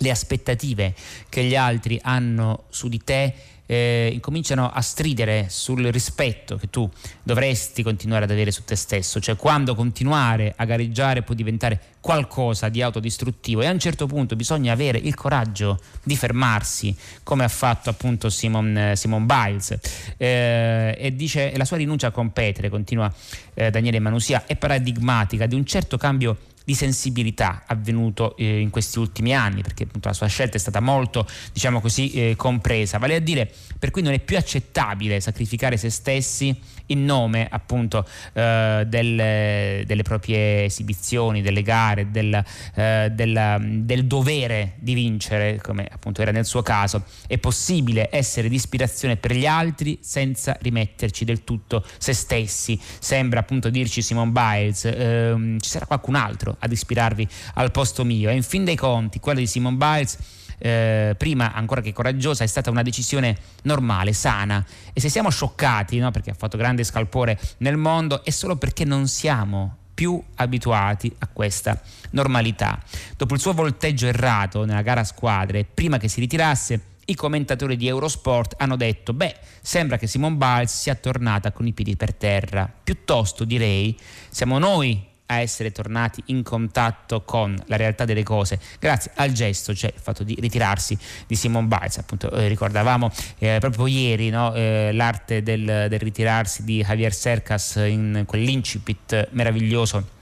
le 0.00 0.10
aspettative 0.10 0.94
che 1.28 1.44
gli 1.44 1.56
altri 1.56 1.98
hanno 2.02 2.64
su 2.68 2.88
di 2.88 3.02
te 3.02 3.34
eh, 3.70 4.10
incominciano 4.12 4.68
a 4.68 4.80
stridere 4.80 5.46
sul 5.48 5.84
rispetto 5.92 6.56
che 6.56 6.68
tu 6.70 6.90
dovresti 7.22 7.84
continuare 7.84 8.24
ad 8.24 8.32
avere 8.32 8.50
su 8.50 8.64
te 8.64 8.74
stesso, 8.74 9.20
cioè 9.20 9.36
quando 9.36 9.76
continuare 9.76 10.54
a 10.56 10.64
gareggiare 10.64 11.22
può 11.22 11.36
diventare 11.36 11.80
qualcosa 12.00 12.68
di 12.68 12.82
autodistruttivo 12.82 13.60
e 13.60 13.66
a 13.66 13.70
un 13.70 13.78
certo 13.78 14.06
punto 14.06 14.34
bisogna 14.34 14.72
avere 14.72 14.98
il 14.98 15.14
coraggio 15.14 15.78
di 16.02 16.16
fermarsi 16.16 16.96
come 17.22 17.44
ha 17.44 17.48
fatto 17.48 17.90
appunto 17.90 18.28
Simon, 18.28 18.94
Simon 18.96 19.24
Biles. 19.24 19.78
Eh, 20.16 20.96
e 20.98 21.14
dice 21.14 21.52
la 21.56 21.64
sua 21.64 21.76
rinuncia 21.76 22.08
a 22.08 22.10
competere 22.10 22.70
continua 22.70 23.12
eh, 23.54 23.70
Daniele 23.70 24.00
Manusia 24.00 24.46
è 24.46 24.56
paradigmatica 24.56 25.46
di 25.46 25.54
un 25.54 25.64
certo 25.64 25.96
cambio 25.96 26.36
di 26.70 26.76
sensibilità 26.76 27.64
avvenuto 27.66 28.36
eh, 28.36 28.60
in 28.60 28.70
questi 28.70 29.00
ultimi 29.00 29.34
anni, 29.34 29.62
perché 29.62 29.82
appunto 29.82 30.06
la 30.06 30.14
sua 30.14 30.28
scelta 30.28 30.56
è 30.56 30.60
stata 30.60 30.78
molto, 30.78 31.26
diciamo 31.52 31.80
così, 31.80 32.12
eh, 32.12 32.36
compresa, 32.36 32.98
vale 32.98 33.16
a 33.16 33.18
dire 33.18 33.50
per 33.76 33.90
cui 33.90 34.02
non 34.02 34.12
è 34.12 34.20
più 34.20 34.36
accettabile 34.36 35.18
sacrificare 35.18 35.76
se 35.76 35.90
stessi 35.90 36.56
in 36.86 37.04
nome 37.04 37.48
appunto 37.50 38.06
eh, 38.32 38.84
delle, 38.86 39.82
delle, 39.86 40.02
proprie 40.02 40.64
esibizioni, 40.64 41.42
delle 41.42 41.62
gare, 41.62 42.10
del, 42.10 42.44
eh, 42.74 43.10
della, 43.12 43.58
del 43.60 44.06
dovere 44.06 44.74
di 44.78 44.94
vincere, 44.94 45.58
come 45.60 45.88
appunto 45.90 46.22
era 46.22 46.30
nel 46.30 46.44
suo 46.44 46.62
caso. 46.62 47.04
È 47.26 47.38
possibile 47.38 48.08
essere 48.12 48.48
di 48.48 48.56
ispirazione 48.56 49.16
per 49.16 49.34
gli 49.34 49.46
altri 49.46 49.98
senza 50.02 50.56
rimetterci 50.60 51.24
del 51.24 51.42
tutto 51.42 51.84
se 51.98 52.12
stessi. 52.12 52.78
Sembra 52.98 53.40
appunto 53.40 53.70
dirci 53.70 54.02
Simone 54.02 54.30
Biles, 54.30 54.84
ehm, 54.84 55.58
ci 55.58 55.68
sarà 55.68 55.86
qualcun 55.86 56.14
altro 56.14 56.56
ad 56.60 56.72
ispirarvi 56.72 57.28
al 57.54 57.70
posto 57.72 58.04
mio. 58.04 58.30
E 58.30 58.34
in 58.34 58.42
fin 58.42 58.64
dei 58.64 58.76
conti, 58.76 59.18
quello 59.18 59.40
di 59.40 59.46
Simone 59.46 59.76
Biles 59.76 60.18
eh, 60.60 61.14
prima 61.16 61.52
ancora 61.52 61.80
che 61.80 61.92
coraggiosa, 61.92 62.44
è 62.44 62.46
stata 62.46 62.70
una 62.70 62.82
decisione 62.82 63.36
normale, 63.62 64.12
sana. 64.12 64.64
E 64.92 65.00
se 65.00 65.08
siamo 65.08 65.30
scioccati, 65.30 65.98
no, 65.98 66.10
perché 66.10 66.30
ha 66.30 66.34
fatto 66.34 66.56
grande 66.56 66.84
scalpore 66.84 67.38
nel 67.58 67.76
mondo, 67.76 68.22
è 68.24 68.30
solo 68.30 68.56
perché 68.56 68.84
non 68.84 69.08
siamo 69.08 69.76
più 69.94 70.22
abituati 70.36 71.14
a 71.18 71.28
questa 71.32 71.80
normalità. 72.10 72.80
Dopo 73.16 73.34
il 73.34 73.40
suo 73.40 73.52
volteggio 73.52 74.06
errato 74.06 74.64
nella 74.64 74.82
gara 74.82 75.00
a 75.00 75.04
squadre, 75.04 75.64
prima 75.64 75.98
che 75.98 76.08
si 76.08 76.20
ritirasse, 76.20 76.88
i 77.06 77.14
commentatori 77.14 77.76
di 77.76 77.88
Eurosport 77.88 78.54
hanno 78.58 78.76
detto: 78.76 79.12
Beh, 79.12 79.34
sembra 79.60 79.98
che 79.98 80.06
Simone 80.06 80.36
Biles 80.36 80.80
sia 80.80 80.94
tornata 80.94 81.52
con 81.52 81.66
i 81.66 81.72
piedi 81.72 81.96
per 81.96 82.14
terra. 82.14 82.72
Piuttosto 82.82 83.44
direi: 83.44 83.98
siamo 84.28 84.58
noi 84.58 85.08
a 85.30 85.38
essere 85.38 85.70
tornati 85.72 86.22
in 86.26 86.42
contatto 86.42 87.22
con 87.22 87.56
la 87.66 87.76
realtà 87.76 88.04
delle 88.04 88.22
cose 88.22 88.58
grazie 88.78 89.12
al 89.14 89.32
gesto, 89.32 89.74
cioè 89.74 89.92
il 89.94 90.00
fatto 90.00 90.24
di 90.24 90.36
ritirarsi 90.38 90.98
di 91.26 91.36
Simon 91.36 91.68
Biles. 91.68 91.98
Appunto, 91.98 92.30
eh, 92.32 92.48
ricordavamo 92.48 93.10
eh, 93.38 93.58
proprio 93.60 93.86
ieri 93.86 94.28
no, 94.30 94.52
eh, 94.54 94.90
l'arte 94.92 95.42
del, 95.42 95.86
del, 95.88 95.98
ritirarsi 95.98 96.64
di 96.64 96.82
Javier 96.82 97.14
Cercas 97.14 97.76
in 97.76 98.24
quell'incipit 98.26 99.28
meraviglioso 99.30 100.18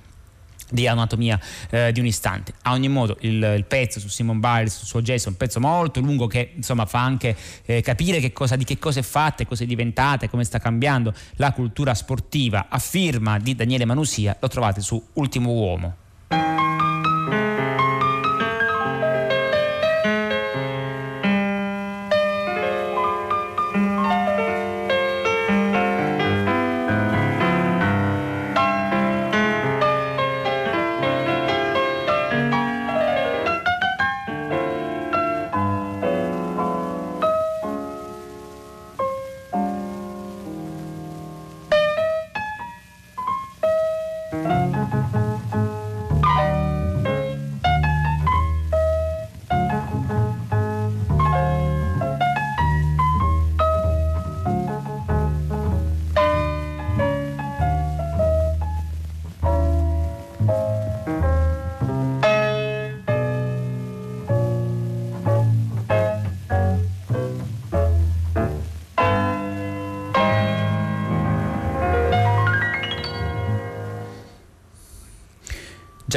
di 0.71 0.87
anatomia 0.87 1.39
eh, 1.71 1.93
di 1.93 2.01
un 2.01 2.07
istante. 2.07 2.55
A 2.63 2.73
ogni 2.73 2.89
modo 2.89 3.17
il, 3.21 3.43
il, 3.57 3.65
pezzo 3.65 4.01
su 4.01 4.09
Simon 4.09 4.41
Biles, 4.41 4.77
sul 4.77 4.87
suo 4.87 5.03
gesto, 5.03 5.29
è 5.29 5.33
un 5.33 5.39
pezzo 5.39 5.61
molto 5.61 6.01
lungo 6.01 6.27
che 6.27 6.53
insomma 6.55 6.87
fa 6.87 7.03
anche 7.03 7.37
eh, 7.65 7.81
capire 7.81 8.21
che 8.21 8.33
cosa, 8.33 8.57
di 8.57 8.65
che 8.65 8.79
cosa 8.79 9.01
è 9.01 9.03
fatta 9.03 9.45
cosa 9.47 9.65
è 9.65 9.67
diventata 9.67 10.27
e 10.27 10.29
come 10.29 10.45
sta 10.45 10.59
cambiando 10.59 11.13
la 11.37 11.53
cultura 11.53 11.95
sportiva 11.95 12.67
a 12.69 12.79
firma 12.79 13.39
di 13.39 13.55
Daniele 13.55 13.85
Manusia, 13.85 14.37
lo 14.39 14.49
trovate 14.49 14.81
su 14.81 15.03
Ultimo 15.15 15.51
Uomo. 15.51 16.07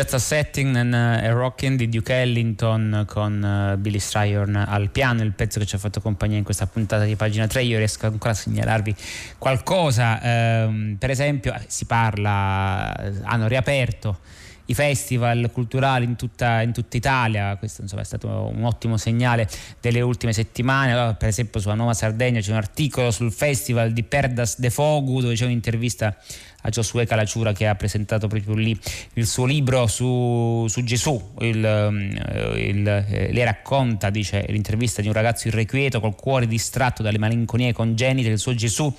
A 0.09 0.17
Setting 0.17 0.75
uh, 0.75 0.95
a 0.95 1.29
Rockin' 1.29 1.75
di 1.75 1.87
Duke 1.87 2.13
Ellington 2.13 3.05
con 3.07 3.73
uh, 3.73 3.79
Billy 3.79 3.99
Stryon 3.99 4.55
al 4.55 4.89
piano, 4.89 5.21
il 5.21 5.31
pezzo 5.33 5.59
che 5.59 5.65
ci 5.65 5.75
ha 5.75 5.77
fatto 5.77 6.01
compagnia 6.01 6.37
in 6.37 6.43
questa 6.43 6.65
puntata 6.65 7.03
di 7.03 7.15
pagina 7.15 7.45
3. 7.45 7.61
Io 7.63 7.77
riesco 7.77 8.07
ancora 8.07 8.31
a 8.31 8.35
segnalarvi 8.35 8.95
qualcosa, 9.37 10.19
um, 10.21 10.95
per 10.97 11.11
esempio 11.11 11.53
eh, 11.53 11.61
si 11.67 11.85
parla, 11.85 12.93
hanno 13.23 13.47
riaperto 13.47 14.19
i 14.65 14.73
festival 14.73 15.49
culturali 15.51 16.05
in 16.05 16.15
tutta, 16.15 16.61
in 16.61 16.71
tutta, 16.73 16.97
Italia, 16.97 17.55
questo 17.57 17.81
insomma, 17.81 18.01
è 18.01 18.05
stato 18.05 18.27
un 18.27 18.63
ottimo 18.63 18.97
segnale 18.97 19.47
delle 19.79 20.01
ultime 20.01 20.33
settimane, 20.33 20.91
allora, 20.91 21.13
per 21.13 21.29
esempio 21.29 21.59
sulla 21.59 21.73
Nuova 21.73 21.93
Sardegna 21.93 22.39
c'è 22.39 22.51
un 22.51 22.57
articolo 22.57 23.11
sul 23.11 23.31
festival 23.31 23.91
di 23.91 24.03
Perdas 24.03 24.59
de 24.59 24.69
Fogu 24.69 25.21
dove 25.21 25.33
c'è 25.35 25.45
un'intervista 25.45 26.15
a 26.61 26.69
Giosuè 26.69 27.05
Calacciura 27.05 27.53
che 27.53 27.67
ha 27.67 27.75
presentato 27.75 28.27
proprio 28.27 28.55
lì 28.55 28.77
il 29.13 29.25
suo 29.25 29.45
libro 29.45 29.87
su, 29.87 30.65
su 30.67 30.83
Gesù, 30.83 31.33
il, 31.39 31.65
eh, 31.65 32.69
il, 32.69 32.87
eh, 32.87 33.31
le 33.31 33.43
racconta, 33.43 34.09
dice 34.09 34.45
l'intervista 34.49 35.01
di 35.01 35.07
un 35.07 35.13
ragazzo 35.13 35.47
irrequieto 35.47 35.99
col 35.99 36.15
cuore 36.15 36.47
distratto 36.47 37.01
dalle 37.01 37.17
malinconie 37.17 37.73
congenite 37.73 38.29
del 38.29 38.39
suo 38.39 38.53
Gesù. 38.53 38.93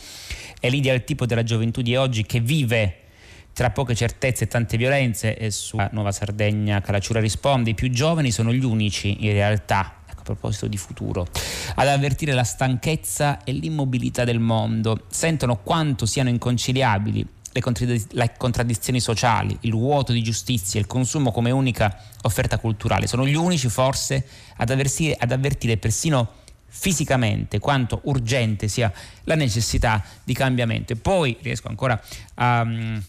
È 0.59 0.69
l'idealtipo 0.69 1.27
della 1.27 1.43
gioventù 1.43 1.83
di 1.83 1.97
oggi 1.97 2.25
che 2.25 2.41
vive 2.41 3.02
tra 3.53 3.71
poche 3.71 3.95
certezze 3.95 4.45
e 4.45 4.47
tante 4.49 4.77
violenze 4.77 5.37
e 5.37 5.51
su 5.51 5.77
Nuova 5.91 6.13
Sardegna 6.13 6.81
Calacciura 6.81 7.21
risponde 7.21 7.71
i 7.71 7.75
più 7.75 7.91
giovani 7.91 8.31
sono 8.31 8.53
gli 8.53 8.65
unici 8.65 9.25
in 9.27 9.33
realtà 9.33 9.97
ecco, 10.09 10.21
a 10.21 10.25
proposito 10.25 10.67
di 10.69 10.77
futuro, 10.77 11.27
ad 11.75 11.89
avvertire 11.89 12.33
la 12.33 12.45
stanchezza 12.45 13.45
e 13.45 13.53
l'immobilità 13.53 14.25
del 14.25 14.41
mondo, 14.41 15.05
sentono 15.09 15.59
quanto 15.59 16.07
siano 16.07 16.29
inconciliabili 16.29 17.27
le, 17.53 18.33
contraddizioni 18.37 19.01
sociali, 19.01 19.57
il 19.61 19.73
vuoto 19.73 20.13
di 20.13 20.23
giustizia, 20.23 20.81
il 20.81 20.87
consumo 20.87 21.33
come 21.33 21.51
unica 21.51 21.99
offerta 22.23 22.59
culturale. 22.59 23.07
Sono 23.07 23.27
gli 23.27 23.35
unici 23.35 23.69
forse 23.69 24.27
ad, 24.57 24.71
avvertire, 24.71 25.15
ad 25.19 25.33
avvertire 25.33 25.77
persino 25.77 26.41
fisicamente 26.67 27.59
quanto 27.59 28.01
urgente 28.05 28.69
sia 28.69 28.91
la 29.25 29.35
necessità 29.35 30.03
di 30.25 30.33
cambiamento. 30.33 30.95
E 30.95 30.97
poi 30.97 31.37
riesco 31.43 31.69
ancora 31.69 32.01
a... 32.35 32.63
Um, 32.63 33.03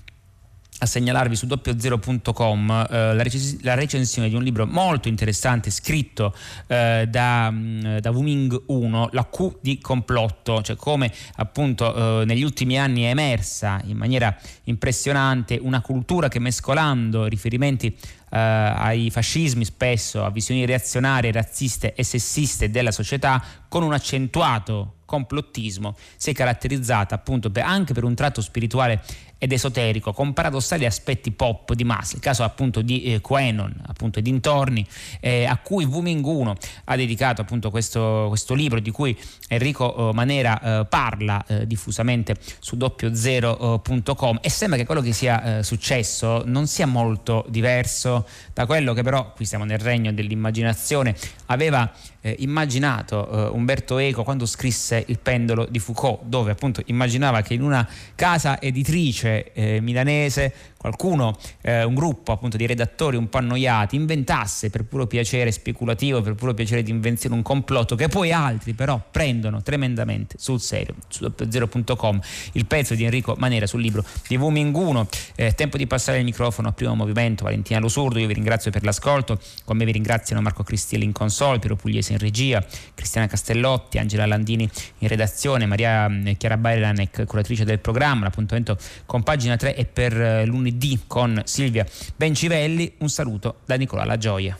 a 0.84 0.86
segnalarvi 0.86 1.36
su 1.36 1.48
doppiozero.com 1.48 2.88
eh, 2.90 3.14
la, 3.14 3.24
reces- 3.24 3.62
la, 3.62 3.74
recensione 3.74 4.30
di 4.30 4.36
un 4.36 4.44
libro 4.44 4.66
molto 4.66 5.08
interessante 5.08 5.72
scritto 5.72 6.36
eh, 6.68 7.08
da, 7.10 7.50
mm, 7.52 7.98
da 7.98 8.12
Wuming 8.12 8.64
1, 8.68 9.10
La 9.12 9.28
Q 9.28 9.58
di 9.62 9.80
complotto, 9.80 10.62
cioè 10.62 10.76
come 10.76 11.12
appunto 11.36 12.22
eh, 12.22 12.26
negli 12.26 12.44
ultimi 12.44 12.78
anni 12.78 13.04
è 13.04 13.10
emersa 13.10 13.82
in 13.86 13.98
maniera 13.98 14.36
impressionante 14.66 15.58
una 15.62 15.82
cultura 15.82 16.28
che 16.28 16.40
mescolando 16.40 17.26
riferimenti 17.26 17.88
eh, 17.88 18.38
ai 18.38 19.10
fascismi 19.10 19.64
spesso, 19.64 20.24
a 20.24 20.32
visioni 20.32 20.66
reazionarie, 20.66 21.32
razziste 21.32 21.94
e 21.94 22.04
sessiste 22.04 22.70
della 22.70 22.92
società, 22.92 23.44
con 23.70 23.84
un 23.84 23.94
accentuato 23.94 24.96
complottismo, 25.06 25.96
si 26.18 26.32
è 26.32 26.34
caratterizzata 26.34 27.14
appunto 27.14 27.52
per, 27.52 27.64
anche 27.64 27.94
per 27.94 28.04
un 28.04 28.16
tratto 28.16 28.42
spirituale 28.42 29.04
ed 29.44 29.52
esoterico, 29.52 30.14
con 30.14 30.32
paradossali 30.32 30.86
aspetti 30.86 31.32
pop 31.32 31.74
di 31.74 31.84
massa, 31.84 32.16
il 32.16 32.22
caso 32.22 32.44
appunto 32.44 32.82
di 32.82 33.04
eh, 33.04 33.20
Quenon, 33.20 33.76
appunto 33.88 34.20
e 34.20 34.22
dintorni, 34.22 34.88
eh, 35.20 35.44
a 35.44 35.58
cui 35.58 35.84
Wuming 35.84 36.26
1 36.26 36.56
ha 36.86 36.96
dedicato 36.96 37.42
appunto 37.42 37.70
questo, 37.70 38.28
questo 38.30 38.54
libro 38.54 38.80
di 38.80 38.90
cui 38.90 39.18
Enrico 39.50 40.12
eh, 40.12 40.14
Manera 40.14 40.62
eh, 40.62 40.86
parla 40.86 41.44
eh, 41.46 41.68
diffusamente 41.68 42.38
su 42.60 42.78
doppiozero.com 42.78 44.40
e 44.42 44.50
sembra 44.50 44.78
che 44.80 44.86
quello 44.86 45.02
che 45.02 45.12
sia 45.12 45.58
eh, 45.58 45.64
successo 45.64 46.44
non 46.46 46.66
sia 46.66 46.88
molto 46.88 47.46
diverso 47.50 48.26
da 48.54 48.66
quello 48.66 48.94
che 48.94 49.04
però, 49.04 49.34
qui 49.34 49.44
siamo 49.44 49.66
nel 49.66 49.80
regno 49.80 50.14
dell'immaginazione, 50.14 51.14
aveva 51.48 51.92
immaginato 52.38 53.52
Umberto 53.54 53.98
Eco 53.98 54.24
quando 54.24 54.46
scrisse 54.46 55.04
Il 55.08 55.20
pendolo 55.20 55.68
di 55.70 55.78
Foucault, 55.80 56.22
dove 56.24 56.52
appunto 56.52 56.82
immaginava 56.86 57.42
che 57.42 57.54
in 57.54 57.62
una 57.62 57.86
casa 58.16 58.62
editrice 58.62 59.33
eh, 59.34 59.82
milanese 59.82 60.54
qualcuno, 60.84 61.38
eh, 61.62 61.86
un 61.86 61.96
gruppo 61.96 62.34
appunto 62.34 62.58
di 62.58 62.66
redattori 62.66 63.16
un 63.16 63.30
po' 63.30 63.38
annoiati, 63.38 63.96
inventasse 63.96 64.70
per 64.70 64.84
puro 64.84 65.08
piacere 65.08 65.50
speculativo, 65.50 66.22
per 66.22 66.36
puro 66.36 66.54
piacere 66.54 66.84
di 66.84 66.92
invenzione 66.92 67.36
un 67.36 67.42
complotto 67.42 67.96
che 67.96 68.10
poi 68.10 68.34
altri 68.34 68.74
però 68.74 69.02
prendono 69.10 69.62
tremendamente 69.62 70.36
sul 70.38 70.60
serio. 70.60 70.96
Su 71.08 71.32
zero.com 71.50 72.20
il 72.54 72.66
pezzo 72.66 72.96
di 72.96 73.06
Enrico 73.06 73.36
Manera 73.38 73.66
sul 73.66 73.80
libro 73.80 74.04
di 74.28 74.36
Wuming 74.36 74.76
1. 74.76 75.08
Eh, 75.36 75.54
tempo 75.54 75.78
di 75.78 75.88
passare 75.88 76.18
il 76.18 76.26
microfono 76.26 76.68
a 76.68 76.74
primo 76.74 76.96
movimento. 76.96 77.46
Valentina 77.46 77.80
Losurdo, 77.80 78.20
io 78.20 78.28
vi 78.28 78.34
ringrazio 78.34 78.70
per 78.70 78.84
l'ascolto. 78.84 79.40
Con 79.64 79.78
me 79.78 79.86
vi 79.86 79.94
ringraziano 79.94 80.42
Marco 80.42 80.64
Cristielli 80.64 81.06
in 81.06 81.14
console, 81.14 81.60
Piero 81.60 81.78
Pugliese 81.78 82.12
in 82.12 82.20
regia, 82.20 82.62
Cristiana 82.94 83.28
Castellotti, 83.28 84.00
Angela 84.00 84.26
Landini 84.26 84.70
in 84.98 85.08
redazione, 85.08 85.66
Maria 85.66 86.08
eh, 86.26 86.36
Chiara 86.36 86.58
Bailanek, 86.58 87.24
curatrice 87.26 87.64
del 87.64 87.80
programma. 87.80 88.26
L'appuntamento 88.26 88.78
con 89.06 89.24
pagina 89.24 89.56
3 89.56 89.76
è 89.76 89.86
per 89.86 90.20
eh, 90.20 90.46
lunedì 90.46 90.72
lunedì 90.74 91.00
con 91.08 91.42
Silvia 91.46 91.86
Bencivelli. 92.16 92.94
Un 93.00 93.10
saluto 93.10 93.58
da 93.66 93.76
Nicola 93.76 94.04
La 94.04 94.18
Gioia. 94.18 94.58